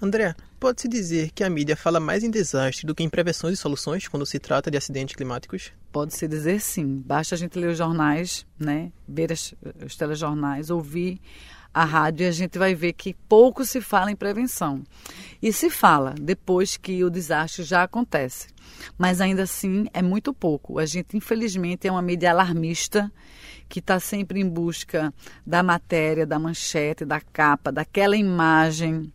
André, 0.00 0.34
pode-se 0.58 0.88
dizer 0.88 1.30
que 1.30 1.44
a 1.44 1.48
mídia 1.48 1.76
fala 1.76 2.00
mais 2.00 2.22
em 2.24 2.30
desastre 2.30 2.86
do 2.86 2.94
que 2.94 3.02
em 3.02 3.08
prevenções 3.08 3.54
e 3.54 3.60
soluções 3.60 4.08
quando 4.08 4.26
se 4.26 4.38
trata 4.38 4.70
de 4.70 4.76
acidentes 4.76 5.14
climáticos? 5.14 5.72
Pode-se 5.92 6.26
dizer 6.26 6.60
sim. 6.60 7.02
Basta 7.06 7.34
a 7.34 7.38
gente 7.38 7.58
ler 7.58 7.68
os 7.68 7.78
jornais, 7.78 8.46
né? 8.58 8.92
ver 9.08 9.32
as, 9.32 9.54
os 9.84 9.96
telejornais, 9.96 10.68
ouvir 10.70 11.20
a 11.72 11.84
rádio 11.84 12.24
e 12.24 12.28
a 12.28 12.32
gente 12.32 12.58
vai 12.58 12.74
ver 12.74 12.92
que 12.92 13.14
pouco 13.28 13.64
se 13.64 13.80
fala 13.80 14.10
em 14.10 14.16
prevenção. 14.16 14.82
E 15.42 15.52
se 15.52 15.68
fala 15.70 16.14
depois 16.20 16.76
que 16.76 17.02
o 17.02 17.10
desastre 17.10 17.64
já 17.64 17.82
acontece. 17.82 18.48
Mas 18.96 19.20
ainda 19.20 19.42
assim 19.42 19.86
é 19.92 20.00
muito 20.00 20.32
pouco. 20.32 20.78
A 20.78 20.86
gente, 20.86 21.16
infelizmente, 21.16 21.88
é 21.88 21.90
uma 21.90 22.02
mídia 22.02 22.30
alarmista 22.30 23.10
que 23.68 23.80
está 23.80 23.98
sempre 23.98 24.40
em 24.40 24.48
busca 24.48 25.12
da 25.46 25.62
matéria, 25.62 26.26
da 26.26 26.38
manchete, 26.38 27.04
da 27.04 27.20
capa, 27.20 27.72
daquela 27.72 28.16
imagem 28.16 29.12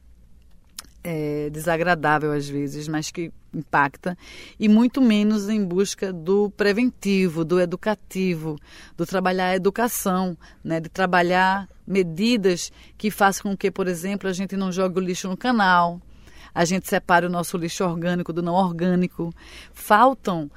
é, 1.04 1.50
desagradável 1.50 2.32
às 2.32 2.48
vezes, 2.48 2.88
mas 2.88 3.12
que 3.12 3.32
impacta, 3.54 4.18
e 4.60 4.70
muito 4.70 5.02
menos 5.02 5.50
em 5.50 5.64
busca 5.64 6.14
do 6.14 6.52
preventivo, 6.52 7.44
do 7.44 7.60
educativo, 7.60 8.58
do 8.96 9.06
trabalhar 9.06 9.48
a 9.48 9.56
educação, 9.56 10.38
né, 10.64 10.80
de 10.80 10.90
trabalhar 10.90 11.68
medidas 11.88 12.72
que 12.98 13.10
façam 13.10 13.52
com 13.52 13.58
que, 13.58 13.72
por 13.72 13.88
exemplo, 13.88 14.30
a 14.30 14.34
gente 14.34 14.56
não 14.56 14.72
jogue 14.72 15.00
o 15.00 15.04
lixo 15.04 15.28
no 15.28 15.36
canal, 15.36 16.00
a 16.54 16.66
gente 16.66 16.88
separe 16.88 17.26
o 17.26 17.30
nosso 17.30 17.58
lixo 17.58 17.84
orgânico 17.84 18.34
do 18.34 18.42
não 18.42 18.54
orgânico. 18.54 19.34
Faltam 19.72 20.50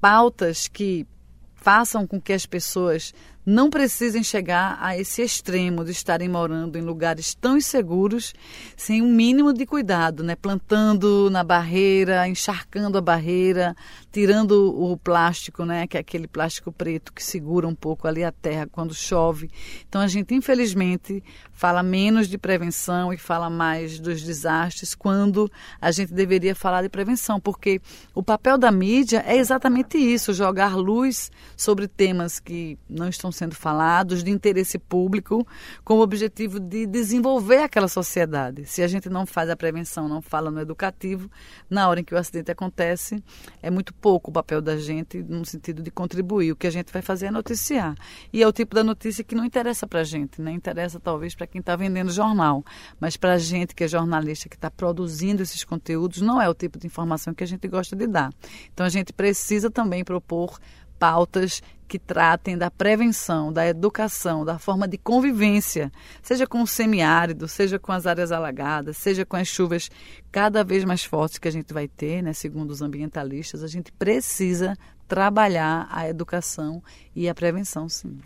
pautas 0.00 0.68
que 0.68 1.06
façam 1.54 2.06
com 2.06 2.20
que 2.20 2.32
as 2.32 2.46
pessoas 2.46 3.14
não 3.46 3.70
precisem 3.70 4.24
chegar 4.24 4.76
a 4.80 4.98
esse 4.98 5.22
extremo 5.22 5.84
de 5.84 5.92
estarem 5.92 6.28
morando 6.28 6.76
em 6.76 6.82
lugares 6.82 7.32
tão 7.32 7.56
inseguros 7.56 8.34
sem 8.76 9.00
um 9.00 9.12
mínimo 9.12 9.52
de 9.52 9.64
cuidado, 9.64 10.24
né? 10.24 10.34
Plantando 10.34 11.30
na 11.30 11.44
barreira, 11.44 12.26
encharcando 12.26 12.98
a 12.98 13.00
barreira, 13.00 13.76
tirando 14.10 14.74
o 14.76 14.96
plástico, 14.96 15.64
né? 15.64 15.86
Que 15.86 15.96
é 15.96 16.00
aquele 16.00 16.26
plástico 16.26 16.72
preto 16.72 17.12
que 17.12 17.22
segura 17.22 17.68
um 17.68 17.74
pouco 17.74 18.08
ali 18.08 18.24
a 18.24 18.32
terra 18.32 18.66
quando 18.66 18.92
chove. 18.92 19.48
Então 19.88 20.00
a 20.00 20.08
gente, 20.08 20.34
infelizmente, 20.34 21.22
fala 21.52 21.84
menos 21.84 22.28
de 22.28 22.36
prevenção 22.36 23.12
e 23.12 23.16
fala 23.16 23.48
mais 23.48 24.00
dos 24.00 24.22
desastres 24.22 24.92
quando 24.92 25.48
a 25.80 25.92
gente 25.92 26.12
deveria 26.12 26.54
falar 26.54 26.82
de 26.82 26.88
prevenção, 26.88 27.38
porque 27.38 27.80
o 28.12 28.24
papel 28.24 28.58
da 28.58 28.72
mídia 28.72 29.22
é 29.24 29.36
exatamente 29.36 29.96
isso, 29.96 30.34
jogar 30.34 30.76
luz 30.76 31.30
sobre 31.56 31.86
temas 31.86 32.40
que 32.40 32.76
não 32.90 33.08
estão 33.08 33.30
sendo 33.36 33.54
falados, 33.54 34.24
de 34.24 34.30
interesse 34.30 34.78
público, 34.78 35.46
com 35.84 35.94
o 35.94 36.00
objetivo 36.00 36.58
de 36.58 36.86
desenvolver 36.86 37.58
aquela 37.58 37.88
sociedade. 37.88 38.64
Se 38.64 38.82
a 38.82 38.88
gente 38.88 39.08
não 39.08 39.26
faz 39.26 39.50
a 39.50 39.56
prevenção, 39.56 40.08
não 40.08 40.20
fala 40.20 40.50
no 40.50 40.60
educativo, 40.60 41.30
na 41.68 41.88
hora 41.88 42.00
em 42.00 42.04
que 42.04 42.14
o 42.14 42.18
acidente 42.18 42.50
acontece, 42.50 43.22
é 43.62 43.70
muito 43.70 43.94
pouco 43.94 44.30
o 44.30 44.32
papel 44.32 44.60
da 44.60 44.76
gente 44.76 45.22
no 45.22 45.44
sentido 45.44 45.82
de 45.82 45.90
contribuir. 45.90 46.52
O 46.52 46.56
que 46.56 46.66
a 46.66 46.70
gente 46.70 46.92
vai 46.92 47.02
fazer 47.02 47.26
é 47.26 47.30
noticiar. 47.30 47.94
E 48.32 48.42
é 48.42 48.48
o 48.48 48.52
tipo 48.52 48.74
da 48.74 48.82
notícia 48.82 49.22
que 49.22 49.34
não 49.34 49.44
interessa 49.44 49.86
para 49.86 50.00
a 50.00 50.04
gente, 50.04 50.40
né? 50.40 50.52
interessa 50.52 50.98
talvez 50.98 51.34
para 51.34 51.46
quem 51.46 51.60
está 51.60 51.76
vendendo 51.76 52.10
jornal, 52.10 52.64
mas 52.98 53.16
para 53.16 53.34
a 53.34 53.38
gente 53.38 53.74
que 53.74 53.84
é 53.84 53.88
jornalista, 53.88 54.48
que 54.48 54.56
está 54.56 54.70
produzindo 54.70 55.42
esses 55.42 55.62
conteúdos, 55.64 56.20
não 56.20 56.40
é 56.40 56.48
o 56.48 56.54
tipo 56.54 56.78
de 56.78 56.86
informação 56.86 57.34
que 57.34 57.44
a 57.44 57.46
gente 57.46 57.68
gosta 57.68 57.94
de 57.94 58.06
dar. 58.06 58.32
Então 58.72 58.84
a 58.84 58.88
gente 58.88 59.12
precisa 59.12 59.70
também 59.70 60.04
propor 60.04 60.58
pautas 60.98 61.62
que 61.86 61.98
tratem 61.98 62.58
da 62.58 62.70
prevenção, 62.70 63.52
da 63.52 63.66
educação, 63.66 64.44
da 64.44 64.58
forma 64.58 64.86
de 64.88 64.98
convivência, 64.98 65.90
seja 66.22 66.46
com 66.46 66.62
o 66.62 66.66
semiárido, 66.66 67.48
seja 67.48 67.78
com 67.78 67.92
as 67.92 68.06
áreas 68.06 68.32
alagadas, 68.32 68.96
seja 68.96 69.24
com 69.24 69.36
as 69.36 69.48
chuvas 69.48 69.90
cada 70.30 70.64
vez 70.64 70.84
mais 70.84 71.04
fortes 71.04 71.38
que 71.38 71.48
a 71.48 71.52
gente 71.52 71.72
vai 71.72 71.88
ter, 71.88 72.22
né, 72.22 72.32
segundo 72.32 72.70
os 72.70 72.82
ambientalistas, 72.82 73.62
a 73.62 73.68
gente 73.68 73.92
precisa 73.92 74.76
trabalhar 75.06 75.88
a 75.90 76.08
educação 76.08 76.82
e 77.14 77.28
a 77.28 77.34
prevenção, 77.34 77.88
sim. 77.88 78.18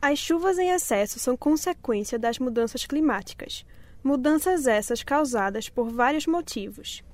As 0.00 0.18
chuvas 0.18 0.58
em 0.58 0.70
excesso 0.70 1.18
são 1.18 1.36
consequência 1.36 2.18
das 2.18 2.38
mudanças 2.38 2.86
climáticas. 2.86 3.64
Mudanças 4.02 4.66
essas 4.66 5.02
causadas 5.02 5.68
por 5.68 5.90
vários 5.90 6.26
motivos. 6.26 7.04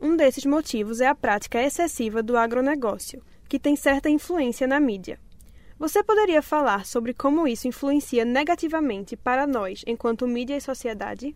Um 0.00 0.16
desses 0.16 0.44
motivos 0.44 1.00
é 1.00 1.06
a 1.06 1.14
prática 1.14 1.62
excessiva 1.62 2.22
do 2.22 2.36
agronegócio, 2.36 3.22
que 3.50 3.58
tem 3.58 3.74
certa 3.74 4.08
influência 4.08 4.64
na 4.64 4.78
mídia. 4.78 5.18
Você 5.76 6.04
poderia 6.04 6.40
falar 6.40 6.86
sobre 6.86 7.12
como 7.12 7.48
isso 7.48 7.66
influencia 7.66 8.24
negativamente 8.24 9.16
para 9.16 9.44
nós, 9.44 9.82
enquanto 9.88 10.24
mídia 10.28 10.56
e 10.56 10.60
sociedade? 10.60 11.34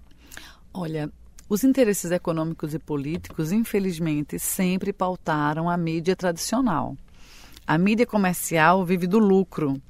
Olha, 0.73 1.11
os 1.49 1.65
interesses 1.65 2.13
econômicos 2.13 2.73
e 2.73 2.79
políticos, 2.79 3.51
infelizmente, 3.51 4.39
sempre 4.39 4.93
pautaram 4.93 5.69
a 5.69 5.77
mídia 5.77 6.15
tradicional. 6.15 6.97
A 7.67 7.77
mídia 7.77 8.07
comercial 8.07 8.85
vive 8.85 9.09
do 9.09 9.19
lucro, 9.19 9.83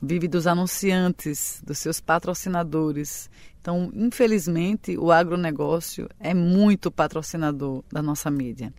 vive 0.00 0.26
dos 0.26 0.46
anunciantes, 0.46 1.60
dos 1.62 1.76
seus 1.76 2.00
patrocinadores. 2.00 3.28
Então, 3.66 3.90
infelizmente, 3.94 4.96
o 4.96 5.10
agronegócio 5.10 6.08
é 6.20 6.32
muito 6.32 6.88
patrocinador 6.88 7.82
da 7.90 8.00
nossa 8.00 8.30
mídia. 8.30 8.72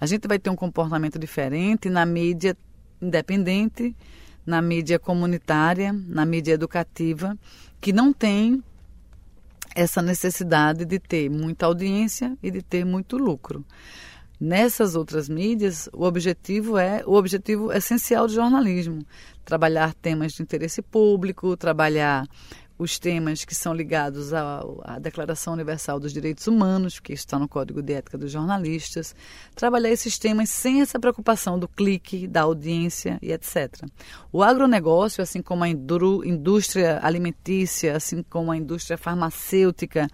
A 0.00 0.06
gente 0.06 0.26
vai 0.26 0.38
ter 0.38 0.48
um 0.48 0.56
comportamento 0.56 1.18
diferente 1.18 1.90
na 1.90 2.06
mídia 2.06 2.56
independente, 3.02 3.94
na 4.46 4.62
mídia 4.62 4.98
comunitária, 4.98 5.92
na 5.92 6.24
mídia 6.24 6.54
educativa, 6.54 7.36
que 7.82 7.92
não 7.92 8.14
tem 8.14 8.64
essa 9.74 10.00
necessidade 10.00 10.86
de 10.86 10.98
ter 10.98 11.28
muita 11.28 11.66
audiência 11.66 12.34
e 12.42 12.50
de 12.50 12.62
ter 12.62 12.82
muito 12.82 13.18
lucro. 13.18 13.62
Nessas 14.40 14.96
outras 14.96 15.28
mídias, 15.28 15.86
o 15.92 16.04
objetivo 16.04 16.78
é 16.78 17.02
o 17.04 17.12
objetivo 17.12 17.70
essencial 17.74 18.26
do 18.26 18.32
jornalismo: 18.32 19.04
trabalhar 19.44 19.92
temas 19.92 20.32
de 20.32 20.42
interesse 20.42 20.80
público, 20.80 21.58
trabalhar 21.58 22.26
os 22.80 22.98
temas 22.98 23.44
que 23.44 23.54
são 23.54 23.74
ligados 23.74 24.32
à, 24.32 24.64
à, 24.84 24.98
Declaração 24.98 25.52
Universal 25.52 26.00
dos 26.00 26.14
Direitos 26.14 26.46
Humanos, 26.46 26.98
que 26.98 27.12
está 27.12 27.38
no 27.38 27.46
Código 27.46 27.82
de 27.82 27.92
Ética 27.92 28.16
dos 28.16 28.32
Jornalistas, 28.32 29.14
trabalhar 29.54 29.90
esses 29.90 30.18
temas 30.18 30.48
sem 30.48 30.80
essa 30.80 30.98
preocupação 30.98 31.58
do 31.58 31.68
clique, 31.68 32.26
da 32.26 32.40
audiência 32.40 33.18
e 33.20 33.32
etc. 33.32 33.84
O 34.32 34.42
agronegócio, 34.42 35.22
assim 35.22 35.42
como 35.42 35.62
a 35.62 35.68
indústria 35.68 36.98
alimentícia, 37.02 37.94
assim 37.94 38.22
como 38.22 38.50
a 38.50 38.56
indústria 38.56 38.96
farmacêutica, 38.96 40.08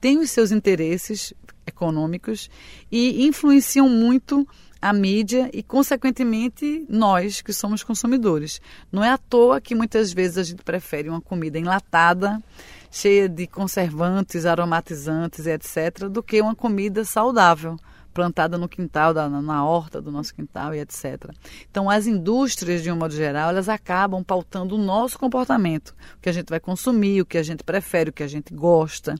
tem 0.00 0.18
os 0.18 0.30
seus 0.30 0.50
interesses 0.50 1.34
econômicos 1.66 2.48
e 2.90 3.26
influenciam 3.26 3.90
muito 3.90 4.48
a 4.80 4.92
mídia 4.92 5.50
e, 5.52 5.62
consequentemente, 5.62 6.84
nós 6.88 7.40
que 7.40 7.52
somos 7.52 7.82
consumidores. 7.82 8.60
Não 8.90 9.02
é 9.02 9.10
à 9.10 9.18
toa 9.18 9.60
que 9.60 9.74
muitas 9.74 10.12
vezes 10.12 10.38
a 10.38 10.42
gente 10.42 10.62
prefere 10.62 11.08
uma 11.08 11.20
comida 11.20 11.58
enlatada, 11.58 12.42
cheia 12.90 13.28
de 13.28 13.46
conservantes, 13.46 14.46
aromatizantes, 14.46 15.46
etc., 15.46 16.08
do 16.08 16.22
que 16.22 16.40
uma 16.40 16.54
comida 16.54 17.04
saudável 17.04 17.76
plantada 18.16 18.56
no 18.56 18.66
quintal, 18.66 19.12
da, 19.12 19.28
na 19.28 19.62
horta 19.62 20.00
do 20.00 20.10
nosso 20.10 20.34
quintal 20.34 20.74
e 20.74 20.80
etc. 20.80 21.30
Então, 21.70 21.90
as 21.90 22.06
indústrias, 22.06 22.82
de 22.82 22.90
um 22.90 22.96
modo 22.96 23.14
geral, 23.14 23.50
elas 23.50 23.68
acabam 23.68 24.24
pautando 24.24 24.74
o 24.74 24.78
nosso 24.78 25.18
comportamento, 25.18 25.90
o 26.16 26.20
que 26.22 26.30
a 26.30 26.32
gente 26.32 26.48
vai 26.48 26.58
consumir, 26.58 27.20
o 27.20 27.26
que 27.26 27.36
a 27.36 27.42
gente 27.42 27.62
prefere, 27.62 28.08
o 28.08 28.12
que 28.14 28.22
a 28.22 28.26
gente 28.26 28.54
gosta. 28.54 29.14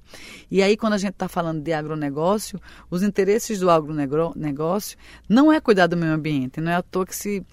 E 0.50 0.62
aí, 0.62 0.78
quando 0.78 0.94
a 0.94 0.98
gente 0.98 1.12
está 1.12 1.28
falando 1.28 1.60
de 1.60 1.74
agronegócio, 1.74 2.58
os 2.90 3.02
interesses 3.02 3.60
do 3.60 3.68
agronegócio 3.68 4.96
não 5.28 5.52
é 5.52 5.60
cuidar 5.60 5.88
do 5.88 5.96
meio 5.96 6.14
ambiente, 6.14 6.58
não 6.58 6.72
é 6.72 6.76
à 6.76 6.82
toa 6.82 7.04
que 7.04 7.14
se 7.14 7.44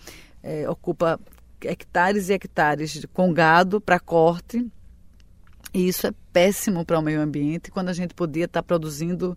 é, 0.41 0.69
ocupa 0.69 1.19
hectares 1.61 2.29
e 2.29 2.33
hectares 2.33 3.05
com 3.11 3.33
gado 3.33 3.81
para 3.81 3.99
corte, 3.99 4.65
e 5.73 5.89
isso 5.89 6.07
é 6.07 6.13
péssimo 6.31 6.85
para 6.85 6.99
o 6.99 7.01
meio 7.01 7.19
ambiente, 7.19 7.69
quando 7.69 7.89
a 7.89 7.93
gente 7.93 8.13
podia 8.13 8.45
estar 8.45 8.61
tá 8.61 8.63
produzindo 8.63 9.35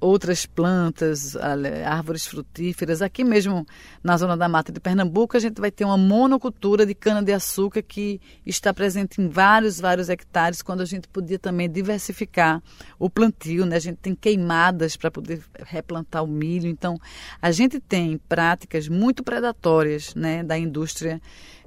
outras 0.00 0.46
plantas, 0.46 1.36
árvores 1.36 2.26
frutíferas. 2.26 3.02
Aqui 3.02 3.24
mesmo 3.24 3.66
na 4.02 4.16
zona 4.16 4.36
da 4.36 4.48
mata 4.48 4.72
de 4.72 4.80
Pernambuco, 4.80 5.36
a 5.36 5.40
gente 5.40 5.60
vai 5.60 5.70
ter 5.70 5.84
uma 5.84 5.96
monocultura 5.96 6.86
de 6.86 6.94
cana-de-açúcar 6.94 7.82
que 7.82 8.20
está 8.46 8.72
presente 8.72 9.20
em 9.20 9.28
vários, 9.28 9.80
vários 9.80 10.08
hectares, 10.08 10.62
quando 10.62 10.80
a 10.80 10.84
gente 10.84 11.08
podia 11.08 11.38
também 11.38 11.68
diversificar 11.68 12.62
o 12.98 13.10
plantio. 13.10 13.66
Né? 13.66 13.76
A 13.76 13.80
gente 13.80 13.96
tem 13.96 14.14
queimadas 14.14 14.96
para 14.96 15.10
poder 15.10 15.42
replantar 15.64 16.22
o 16.22 16.26
milho. 16.26 16.68
Então, 16.68 16.98
a 17.40 17.50
gente 17.50 17.80
tem 17.80 18.18
práticas 18.28 18.88
muito 18.88 19.22
predatórias 19.22 20.14
né, 20.14 20.42
da 20.42 20.58
indústria 20.58 21.20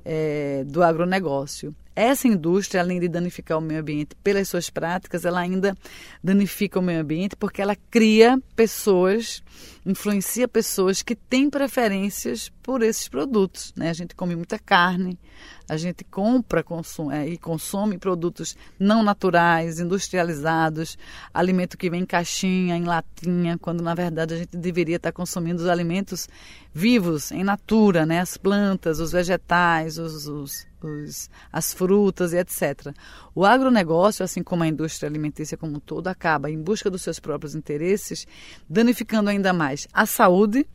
é, 0.05 0.63
do 0.65 0.83
agronegócio. 0.83 1.75
Essa 1.93 2.25
indústria, 2.25 2.81
além 2.81 3.01
de 3.01 3.09
danificar 3.09 3.57
o 3.57 3.61
meio 3.61 3.81
ambiente 3.81 4.15
pelas 4.23 4.47
suas 4.47 4.69
práticas, 4.69 5.25
ela 5.25 5.41
ainda 5.41 5.75
danifica 6.23 6.79
o 6.79 6.81
meio 6.81 7.01
ambiente 7.01 7.35
porque 7.35 7.61
ela 7.61 7.75
cria 7.89 8.41
pessoas, 8.55 9.43
influencia 9.85 10.47
pessoas 10.47 11.01
que 11.01 11.15
têm 11.15 11.49
preferências 11.49 12.49
por 12.63 12.81
esses 12.81 13.09
produtos. 13.09 13.73
Né? 13.75 13.89
A 13.89 13.93
gente 13.93 14.15
come 14.15 14.37
muita 14.37 14.57
carne, 14.57 15.19
a 15.67 15.75
gente 15.75 16.05
compra 16.05 16.63
consome, 16.63 17.13
é, 17.13 17.27
e 17.27 17.37
consome 17.37 17.97
produtos 17.97 18.55
não 18.79 19.03
naturais, 19.03 19.81
industrializados, 19.81 20.97
alimento 21.33 21.77
que 21.77 21.89
vem 21.89 22.03
em 22.03 22.05
caixinha, 22.05 22.77
em 22.77 22.85
latinha, 22.85 23.57
quando 23.57 23.83
na 23.83 23.93
verdade 23.93 24.33
a 24.33 24.37
gente 24.37 24.55
deveria 24.55 24.95
estar 24.95 25.11
consumindo 25.11 25.61
os 25.61 25.67
alimentos 25.67 26.29
vivos, 26.73 27.33
em 27.33 27.43
natura, 27.43 28.05
né? 28.05 28.21
as 28.21 28.37
plantas, 28.37 29.01
os 29.01 29.11
vegetais, 29.11 29.97
os, 29.97 30.25
os, 30.25 30.70
os, 30.87 31.29
as 31.51 31.73
frutas 31.73 32.33
e 32.33 32.37
etc. 32.37 32.93
O 33.33 33.45
agronegócio, 33.45 34.23
assim 34.23 34.43
como 34.43 34.63
a 34.63 34.67
indústria 34.67 35.09
alimentícia 35.09 35.57
como 35.57 35.77
um 35.77 35.79
todo, 35.79 36.07
acaba 36.07 36.49
em 36.49 36.61
busca 36.61 36.89
dos 36.89 37.01
seus 37.01 37.19
próprios 37.19 37.55
interesses, 37.55 38.25
danificando 38.69 39.29
ainda 39.29 39.53
mais 39.53 39.87
a 39.93 40.05
saúde 40.05 40.65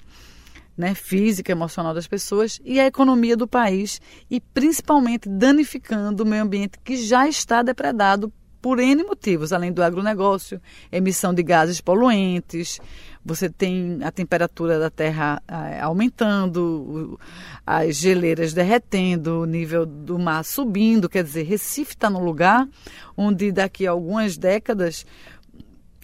né, 0.77 0.95
física, 0.95 1.51
emocional 1.51 1.95
das 1.95 2.07
pessoas 2.07 2.61
e 2.65 2.79
a 2.79 2.87
economia 2.87 3.37
do 3.37 3.49
país 3.49 4.01
e 4.31 4.41
principalmente 4.41 5.29
danificando 5.29 6.23
o 6.23 6.27
meio 6.27 6.43
ambiente 6.43 6.79
que 6.85 6.97
já 6.97 7.27
está 7.27 7.63
depredado 7.63 8.33
por 8.61 8.81
N 8.81 9.05
motivos, 9.05 9.53
além 9.53 9.73
do 9.73 9.83
agronegócio, 9.83 10.61
emissão 10.91 11.33
de 11.33 11.43
gases 11.43 11.81
poluentes, 11.81 12.81
você 13.27 13.51
tem 13.51 13.99
a 14.05 14.13
temperatura 14.13 14.79
da 14.79 14.89
Terra 14.89 15.43
eh, 15.49 15.81
aumentando, 15.81 17.19
as 17.67 17.97
geleiras 17.97 18.53
derretendo, 18.53 19.41
o 19.41 19.45
nível 19.45 19.85
do 19.85 20.17
mar 20.17 20.45
subindo, 20.45 21.09
quer 21.09 21.25
dizer, 21.25 21.43
Recife 21.43 21.95
está 21.95 22.09
no 22.09 22.23
lugar 22.23 22.69
onde 23.17 23.51
daqui 23.51 23.85
a 23.85 23.91
algumas 23.91 24.39
décadas 24.39 25.05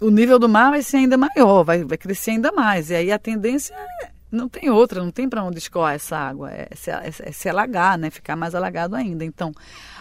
o 0.01 0.11
nível 0.11 0.37
do 0.37 0.49
mar 0.49 0.71
vai 0.71 0.83
ser 0.83 0.97
ainda 0.97 1.17
maior, 1.17 1.63
vai, 1.63 1.85
vai 1.85 1.97
crescer 1.97 2.33
ainda 2.33 2.51
mais. 2.51 2.91
E 2.91 2.97
aí 2.97 3.13
a 3.13 3.19
tendência 3.21 3.73
é 3.73 4.11
não 4.33 4.49
tem 4.49 4.71
outra, 4.71 5.05
não 5.05 5.11
tem 5.11 5.29
para 5.29 5.45
onde 5.45 5.59
escoar 5.59 5.95
essa 5.95 6.17
água, 6.17 6.51
é 6.51 6.69
se, 6.75 6.91
é, 6.91 7.07
é 7.07 7.33
se 7.33 7.49
alagar, 7.49 7.99
né? 7.99 8.11
ficar 8.11 8.35
mais 8.35 8.55
alagado 8.55 8.97
ainda. 8.97 9.25
Então, 9.25 9.53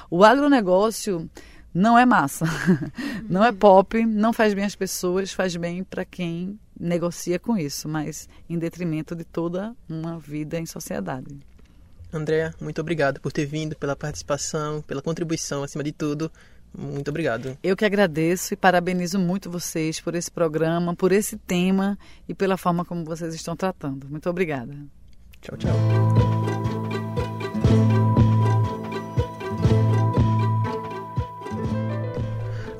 o 0.09 0.23
agronegócio 0.23 1.29
não 1.73 1.97
é 1.97 2.05
massa, 2.05 2.45
não 3.29 3.43
é 3.43 3.51
pop, 3.51 4.05
não 4.05 4.33
faz 4.33 4.53
bem 4.53 4.65
às 4.65 4.75
pessoas, 4.75 5.31
faz 5.31 5.55
bem 5.55 5.83
para 5.83 6.05
quem 6.05 6.59
negocia 6.79 7.39
com 7.39 7.57
isso, 7.57 7.87
mas 7.87 8.27
em 8.49 8.57
detrimento 8.57 9.15
de 9.15 9.23
toda 9.23 9.75
uma 9.87 10.19
vida 10.19 10.59
em 10.59 10.65
sociedade. 10.65 11.39
Andréa, 12.13 12.53
muito 12.59 12.81
obrigado 12.81 13.21
por 13.21 13.31
ter 13.31 13.45
vindo, 13.45 13.75
pela 13.75 13.95
participação, 13.95 14.81
pela 14.81 15.01
contribuição, 15.01 15.63
acima 15.63 15.83
de 15.83 15.93
tudo. 15.93 16.29
Muito 16.77 17.09
obrigado. 17.09 17.57
Eu 17.61 17.75
que 17.75 17.85
agradeço 17.85 18.53
e 18.53 18.57
parabenizo 18.57 19.19
muito 19.19 19.49
vocês 19.49 19.99
por 19.99 20.15
esse 20.15 20.31
programa, 20.31 20.95
por 20.95 21.11
esse 21.11 21.37
tema 21.37 21.97
e 22.27 22.33
pela 22.33 22.57
forma 22.57 22.85
como 22.85 23.03
vocês 23.03 23.33
estão 23.33 23.55
tratando. 23.55 24.09
Muito 24.09 24.29
obrigada. 24.29 24.75
Tchau, 25.41 25.57
tchau. 25.57 26.60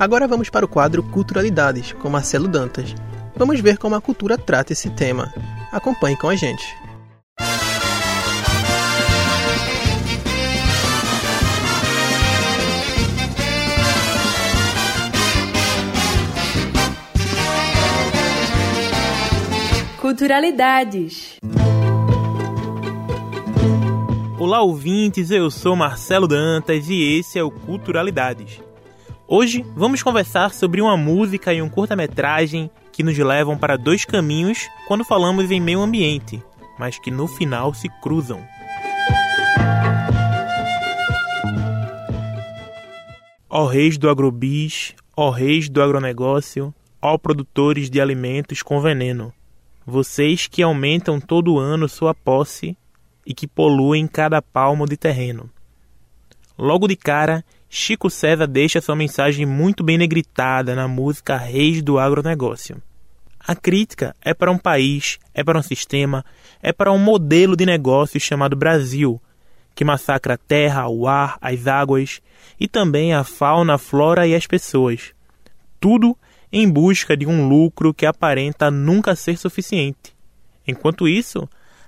Agora 0.01 0.27
vamos 0.27 0.49
para 0.49 0.65
o 0.65 0.67
quadro 0.67 1.03
Culturalidades, 1.03 1.93
com 1.93 2.09
Marcelo 2.09 2.47
Dantas. 2.47 2.95
Vamos 3.35 3.59
ver 3.59 3.77
como 3.77 3.93
a 3.93 4.01
cultura 4.01 4.35
trata 4.35 4.73
esse 4.73 4.89
tema. 4.89 5.31
Acompanhe 5.71 6.17
com 6.17 6.27
a 6.27 6.35
gente. 6.35 6.65
Culturalidades. 20.01 21.35
Olá, 24.39 24.63
ouvintes. 24.63 25.29
Eu 25.29 25.51
sou 25.51 25.75
Marcelo 25.75 26.27
Dantas 26.27 26.89
e 26.89 27.19
esse 27.19 27.37
é 27.37 27.43
o 27.43 27.51
Culturalidades. 27.51 28.70
Hoje 29.33 29.65
vamos 29.73 30.03
conversar 30.03 30.53
sobre 30.53 30.81
uma 30.81 30.97
música 30.97 31.53
e 31.53 31.61
um 31.61 31.69
curta-metragem 31.69 32.69
que 32.91 33.01
nos 33.01 33.17
levam 33.17 33.57
para 33.57 33.77
dois 33.77 34.03
caminhos 34.03 34.67
quando 34.89 35.05
falamos 35.05 35.49
em 35.49 35.61
meio 35.61 35.79
ambiente, 35.79 36.43
mas 36.77 36.99
que 36.99 37.09
no 37.09 37.29
final 37.29 37.73
se 37.73 37.87
cruzam. 38.01 38.45
Ó 43.49 43.65
reis 43.67 43.97
do 43.97 44.09
agrobis, 44.09 44.93
ó 45.15 45.29
reis 45.29 45.69
do 45.69 45.81
agronegócio, 45.81 46.75
ó 47.01 47.17
produtores 47.17 47.89
de 47.89 48.01
alimentos 48.01 48.61
com 48.61 48.81
veneno 48.81 49.33
vocês 49.85 50.47
que 50.47 50.61
aumentam 50.61 51.19
todo 51.19 51.57
ano 51.57 51.89
sua 51.89 52.13
posse 52.13 52.77
e 53.25 53.33
que 53.33 53.47
poluem 53.47 54.07
cada 54.07 54.41
palmo 54.41 54.85
de 54.85 54.95
terreno. 54.95 55.49
Logo 56.57 56.87
de 56.87 56.95
cara, 56.95 57.43
Chico 57.73 58.09
César 58.09 58.47
deixa 58.47 58.81
sua 58.81 58.97
mensagem 58.97 59.45
muito 59.45 59.81
bem 59.81 59.97
negritada 59.97 60.75
na 60.75 60.89
música 60.89 61.37
Reis 61.37 61.81
do 61.81 61.97
Agronegócio. 61.97 62.83
A 63.39 63.55
crítica 63.55 64.13
é 64.21 64.33
para 64.33 64.51
um 64.51 64.57
país, 64.57 65.17
é 65.33 65.41
para 65.41 65.57
um 65.57 65.61
sistema, 65.61 66.25
é 66.61 66.73
para 66.73 66.91
um 66.91 66.97
modelo 66.97 67.55
de 67.55 67.65
negócio 67.65 68.19
chamado 68.19 68.57
Brasil, 68.57 69.21
que 69.73 69.85
massacra 69.85 70.33
a 70.33 70.37
terra, 70.37 70.89
o 70.89 71.07
ar, 71.07 71.37
as 71.39 71.65
águas 71.65 72.21
e 72.59 72.67
também 72.67 73.13
a 73.13 73.23
fauna, 73.23 73.75
a 73.75 73.77
flora 73.77 74.27
e 74.27 74.35
as 74.35 74.45
pessoas. 74.45 75.13
Tudo 75.79 76.17
em 76.51 76.69
busca 76.69 77.15
de 77.15 77.25
um 77.25 77.47
lucro 77.47 77.93
que 77.93 78.05
aparenta 78.05 78.69
nunca 78.69 79.15
ser 79.15 79.37
suficiente. 79.37 80.13
Enquanto 80.67 81.07
isso, 81.07 81.47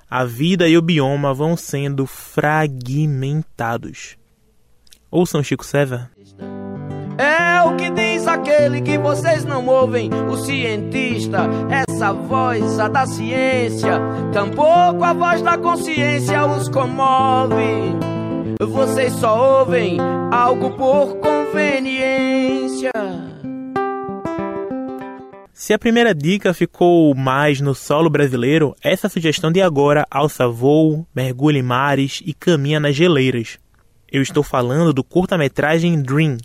a 0.09 0.23
vida 0.23 0.65
e 0.65 0.77
o 0.77 0.81
bioma 0.81 1.33
vão 1.33 1.57
sendo 1.57 2.05
fragmentados. 2.05 4.15
Ouçam 5.13 5.43
Chico 5.43 5.65
César. 5.65 6.09
É 7.17 7.61
o 7.61 7.75
que 7.75 7.89
diz 7.91 8.27
aquele 8.27 8.81
que 8.81 8.97
vocês 8.97 9.45
não 9.45 9.67
ouvem, 9.67 10.09
o 10.29 10.35
cientista, 10.35 11.47
essa 11.69 12.11
voz, 12.11 12.79
a 12.79 12.87
da 12.87 13.05
ciência, 13.05 14.01
tampouco 14.33 15.03
a 15.03 15.13
voz 15.13 15.41
da 15.41 15.57
consciência 15.57 16.45
os 16.47 16.67
comove. 16.67 17.95
Vocês 18.59 19.13
só 19.13 19.59
ouvem 19.59 19.99
algo 20.31 20.71
por 20.71 21.17
conveniência 21.17 21.33
conveniência. 21.53 22.91
Se 25.53 25.71
a 25.71 25.79
primeira 25.79 26.13
dica 26.13 26.53
ficou 26.53 27.15
mais 27.15 27.61
no 27.61 27.75
solo 27.75 28.09
brasileiro, 28.09 28.75
essa 28.81 29.07
sugestão 29.07 29.51
de 29.51 29.61
agora 29.61 30.05
alça 30.09 30.47
voo, 30.47 31.07
mergulha 31.15 31.59
em 31.59 31.63
mares 31.63 32.21
e 32.25 32.33
caminha 32.33 32.79
nas 32.79 32.95
geleiras. 32.95 33.59
Eu 34.13 34.21
estou 34.21 34.43
falando 34.43 34.93
do 34.93 35.03
curta-metragem 35.03 35.99
Dream, 35.99 36.37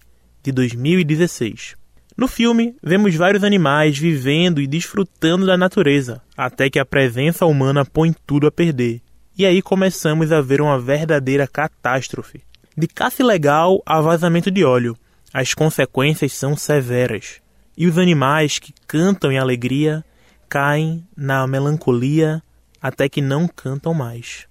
de 0.43 0.51
2016. 0.53 1.77
No 2.17 2.27
filme, 2.27 2.75
vemos 2.83 3.15
vários 3.15 3.45
animais 3.45 3.99
vivendo 3.99 4.59
e 4.59 4.67
desfrutando 4.67 5.45
da 5.45 5.55
natureza, 5.55 6.23
até 6.35 6.71
que 6.71 6.79
a 6.79 6.87
presença 6.87 7.45
humana 7.45 7.85
põe 7.85 8.15
tudo 8.27 8.47
a 8.47 8.51
perder. 8.51 9.03
E 9.37 9.45
aí 9.45 9.61
começamos 9.61 10.33
a 10.33 10.41
ver 10.41 10.63
uma 10.63 10.81
verdadeira 10.81 11.47
catástrofe. 11.47 12.41
De 12.75 12.89
caça 12.89 13.21
ilegal 13.21 13.83
a 13.85 14.01
vazamento 14.01 14.51
de 14.51 14.65
óleo, 14.65 14.97
as 15.31 15.53
consequências 15.53 16.33
são 16.33 16.57
severas 16.57 17.43
e 17.77 17.87
os 17.87 17.99
animais 17.99 18.59
que 18.59 18.73
cantam 18.87 19.31
em 19.31 19.37
alegria 19.37 20.03
caem 20.49 21.07
na 21.15 21.47
melancolia 21.47 22.43
até 22.81 23.11
que 23.11 23.21
não 23.21 23.47
cantam 23.47 23.93
mais. 23.93 24.47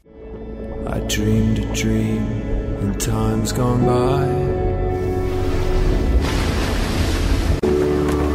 I 0.86 0.99
dreamed 1.07 1.65
a 1.65 1.74
dream 1.74 2.46
in 2.82 2.93
times 2.95 3.51
gone 3.51 3.86
by. 3.86 4.25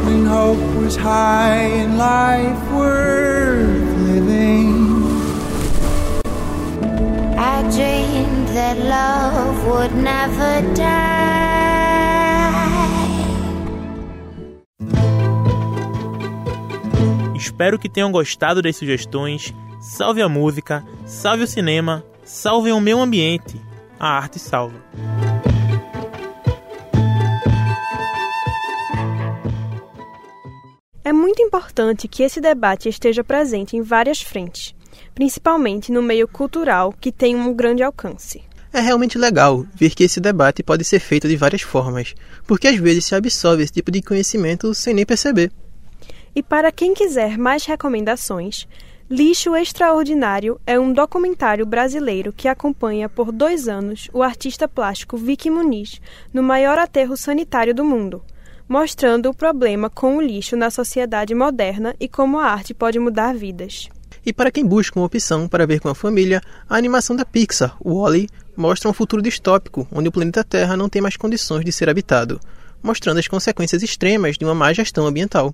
When 0.05 0.25
hope 0.25 0.75
was 0.81 0.95
high 0.95 1.63
and 1.81 1.97
life 1.97 2.71
worth 2.71 3.97
living. 4.09 4.93
I 7.37 7.61
dreamed 7.75 8.47
that 8.49 8.77
love 8.77 9.67
would 9.67 9.95
never 9.95 10.61
die. 10.75 11.23
Espero 17.35 17.77
que 17.77 17.89
tenham 17.89 18.11
gostado 18.11 18.61
das 18.61 18.75
sugestões. 18.75 19.53
Salve 19.79 20.21
a 20.21 20.29
música, 20.29 20.83
salve 21.05 21.43
o 21.43 21.47
cinema, 21.47 22.03
salve 22.23 22.71
o 22.71 22.79
meio 22.79 22.99
ambiente. 23.01 23.59
A 24.03 24.17
arte 24.17 24.37
salva. 24.37 24.83
É 31.05 31.13
muito 31.13 31.41
importante 31.41 32.09
que 32.09 32.21
esse 32.21 32.41
debate 32.41 32.89
esteja 32.89 33.23
presente 33.23 33.77
em 33.77 33.81
várias 33.81 34.21
frentes, 34.21 34.75
principalmente 35.15 35.89
no 35.89 36.01
meio 36.01 36.27
cultural, 36.27 36.93
que 36.99 37.13
tem 37.13 37.33
um 37.33 37.53
grande 37.53 37.81
alcance. 37.81 38.43
É 38.73 38.81
realmente 38.81 39.17
legal 39.17 39.65
ver 39.73 39.95
que 39.95 40.03
esse 40.03 40.19
debate 40.19 40.61
pode 40.61 40.83
ser 40.83 40.99
feito 40.99 41.29
de 41.29 41.37
várias 41.37 41.61
formas, 41.61 42.13
porque 42.45 42.67
às 42.67 42.75
vezes 42.75 43.05
se 43.05 43.15
absorve 43.15 43.63
esse 43.63 43.71
tipo 43.71 43.89
de 43.89 44.01
conhecimento 44.01 44.73
sem 44.73 44.93
nem 44.93 45.05
perceber. 45.05 45.49
E 46.35 46.43
para 46.43 46.73
quem 46.73 46.93
quiser 46.93 47.37
mais 47.37 47.63
recomendações, 47.65 48.67
Lixo 49.09 49.53
Extraordinário 49.55 50.59
é 50.65 50.79
um 50.79 50.93
documentário 50.93 51.65
brasileiro 51.65 52.31
que 52.31 52.47
acompanha 52.47 53.09
por 53.09 53.33
dois 53.33 53.67
anos 53.67 54.09
o 54.13 54.23
artista 54.23 54.65
plástico 54.65 55.17
Vicky 55.17 55.49
Muniz 55.49 55.99
no 56.33 56.41
maior 56.41 56.77
aterro 56.77 57.17
sanitário 57.17 57.75
do 57.75 57.83
mundo, 57.83 58.23
mostrando 58.67 59.29
o 59.29 59.33
problema 59.33 59.89
com 59.89 60.15
o 60.15 60.21
lixo 60.21 60.55
na 60.55 60.71
sociedade 60.71 61.35
moderna 61.35 61.93
e 61.99 62.07
como 62.07 62.39
a 62.39 62.45
arte 62.45 62.73
pode 62.73 62.97
mudar 62.97 63.35
vidas. 63.35 63.89
E 64.25 64.31
para 64.31 64.49
quem 64.49 64.65
busca 64.65 64.97
uma 64.97 65.05
opção 65.05 65.49
para 65.49 65.67
ver 65.67 65.81
com 65.81 65.89
a 65.89 65.95
família, 65.95 66.41
a 66.67 66.77
animação 66.77 67.13
da 67.13 67.25
Pixar, 67.25 67.75
Wall-E, 67.85 68.29
mostra 68.55 68.89
um 68.89 68.93
futuro 68.93 69.21
distópico 69.21 69.85
onde 69.91 70.07
o 70.07 70.11
planeta 70.13 70.45
Terra 70.45 70.77
não 70.77 70.87
tem 70.87 71.01
mais 71.01 71.17
condições 71.17 71.65
de 71.65 71.73
ser 71.73 71.89
habitado, 71.89 72.39
mostrando 72.81 73.19
as 73.19 73.27
consequências 73.27 73.83
extremas 73.83 74.37
de 74.37 74.45
uma 74.45 74.55
má 74.55 74.71
gestão 74.71 75.05
ambiental. 75.05 75.51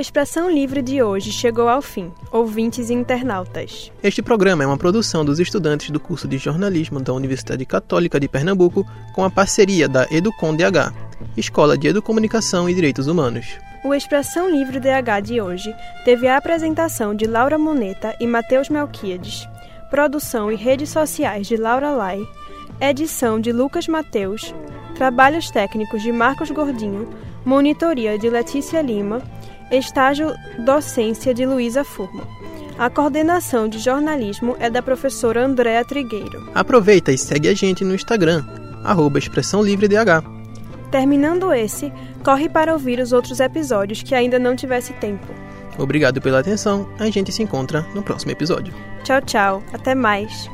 Expressão 0.00 0.50
Livre 0.50 0.82
de 0.82 1.02
hoje 1.02 1.32
chegou 1.32 1.68
ao 1.68 1.82
fim, 1.82 2.12
ouvintes 2.30 2.90
e 2.90 2.94
internautas. 2.94 3.90
Este 4.02 4.22
programa 4.22 4.62
é 4.62 4.66
uma 4.66 4.76
produção 4.76 5.24
dos 5.24 5.40
estudantes 5.40 5.90
do 5.90 5.98
curso 5.98 6.28
de 6.28 6.38
jornalismo 6.38 7.00
da 7.00 7.12
Universidade 7.12 7.64
Católica 7.64 8.20
de 8.20 8.28
Pernambuco 8.28 8.86
com 9.14 9.24
a 9.24 9.30
parceria 9.30 9.88
da 9.88 10.06
Educom 10.10 10.54
DH, 10.54 10.92
Escola 11.36 11.76
de 11.76 11.88
Educomunicação 11.88 12.68
e 12.68 12.74
Direitos 12.74 13.06
Humanos. 13.06 13.46
O 13.84 13.94
Expressão 13.94 14.50
Livre 14.50 14.80
DH 14.80 15.20
de 15.22 15.40
hoje 15.40 15.74
teve 16.04 16.26
a 16.26 16.36
apresentação 16.36 17.14
de 17.14 17.26
Laura 17.26 17.58
Moneta 17.58 18.14
e 18.20 18.26
Matheus 18.26 18.68
Melquiades, 18.68 19.48
produção 19.90 20.50
e 20.50 20.56
redes 20.56 20.90
sociais 20.90 21.46
de 21.46 21.56
Laura 21.56 21.90
Lai, 21.90 22.20
edição 22.80 23.40
de 23.40 23.52
Lucas 23.52 23.88
Mateus, 23.88 24.54
trabalhos 24.96 25.50
técnicos 25.50 26.02
de 26.02 26.12
Marcos 26.12 26.50
Gordinho, 26.50 27.08
monitoria 27.44 28.18
de 28.18 28.28
Letícia 28.28 28.82
Lima, 28.82 29.22
estágio 29.70 30.34
docência 30.58 31.34
de 31.34 31.44
Luísa 31.44 31.84
Furma. 31.84 32.26
A 32.78 32.88
coordenação 32.88 33.68
de 33.68 33.78
jornalismo 33.78 34.56
é 34.60 34.70
da 34.70 34.80
professora 34.80 35.44
Andréa 35.44 35.84
Trigueiro. 35.84 36.48
Aproveita 36.54 37.10
e 37.10 37.18
segue 37.18 37.48
a 37.48 37.54
gente 37.54 37.84
no 37.84 37.94
Instagram, 37.94 38.44
arroba 38.84 39.18
Expressão 39.18 39.62
Livre 39.62 39.88
DH. 39.88 40.22
Terminando 40.90 41.52
esse, 41.52 41.92
corre 42.24 42.48
para 42.48 42.72
ouvir 42.72 43.00
os 43.00 43.12
outros 43.12 43.40
episódios 43.40 44.02
que 44.02 44.14
ainda 44.14 44.38
não 44.38 44.54
tivesse 44.54 44.92
tempo. 44.94 45.26
Obrigado 45.76 46.20
pela 46.20 46.40
atenção, 46.40 46.88
a 46.98 47.08
gente 47.10 47.32
se 47.32 47.42
encontra 47.42 47.82
no 47.94 48.02
próximo 48.02 48.32
episódio. 48.32 48.72
Tchau, 49.04 49.20
tchau, 49.22 49.62
até 49.72 49.94
mais. 49.94 50.48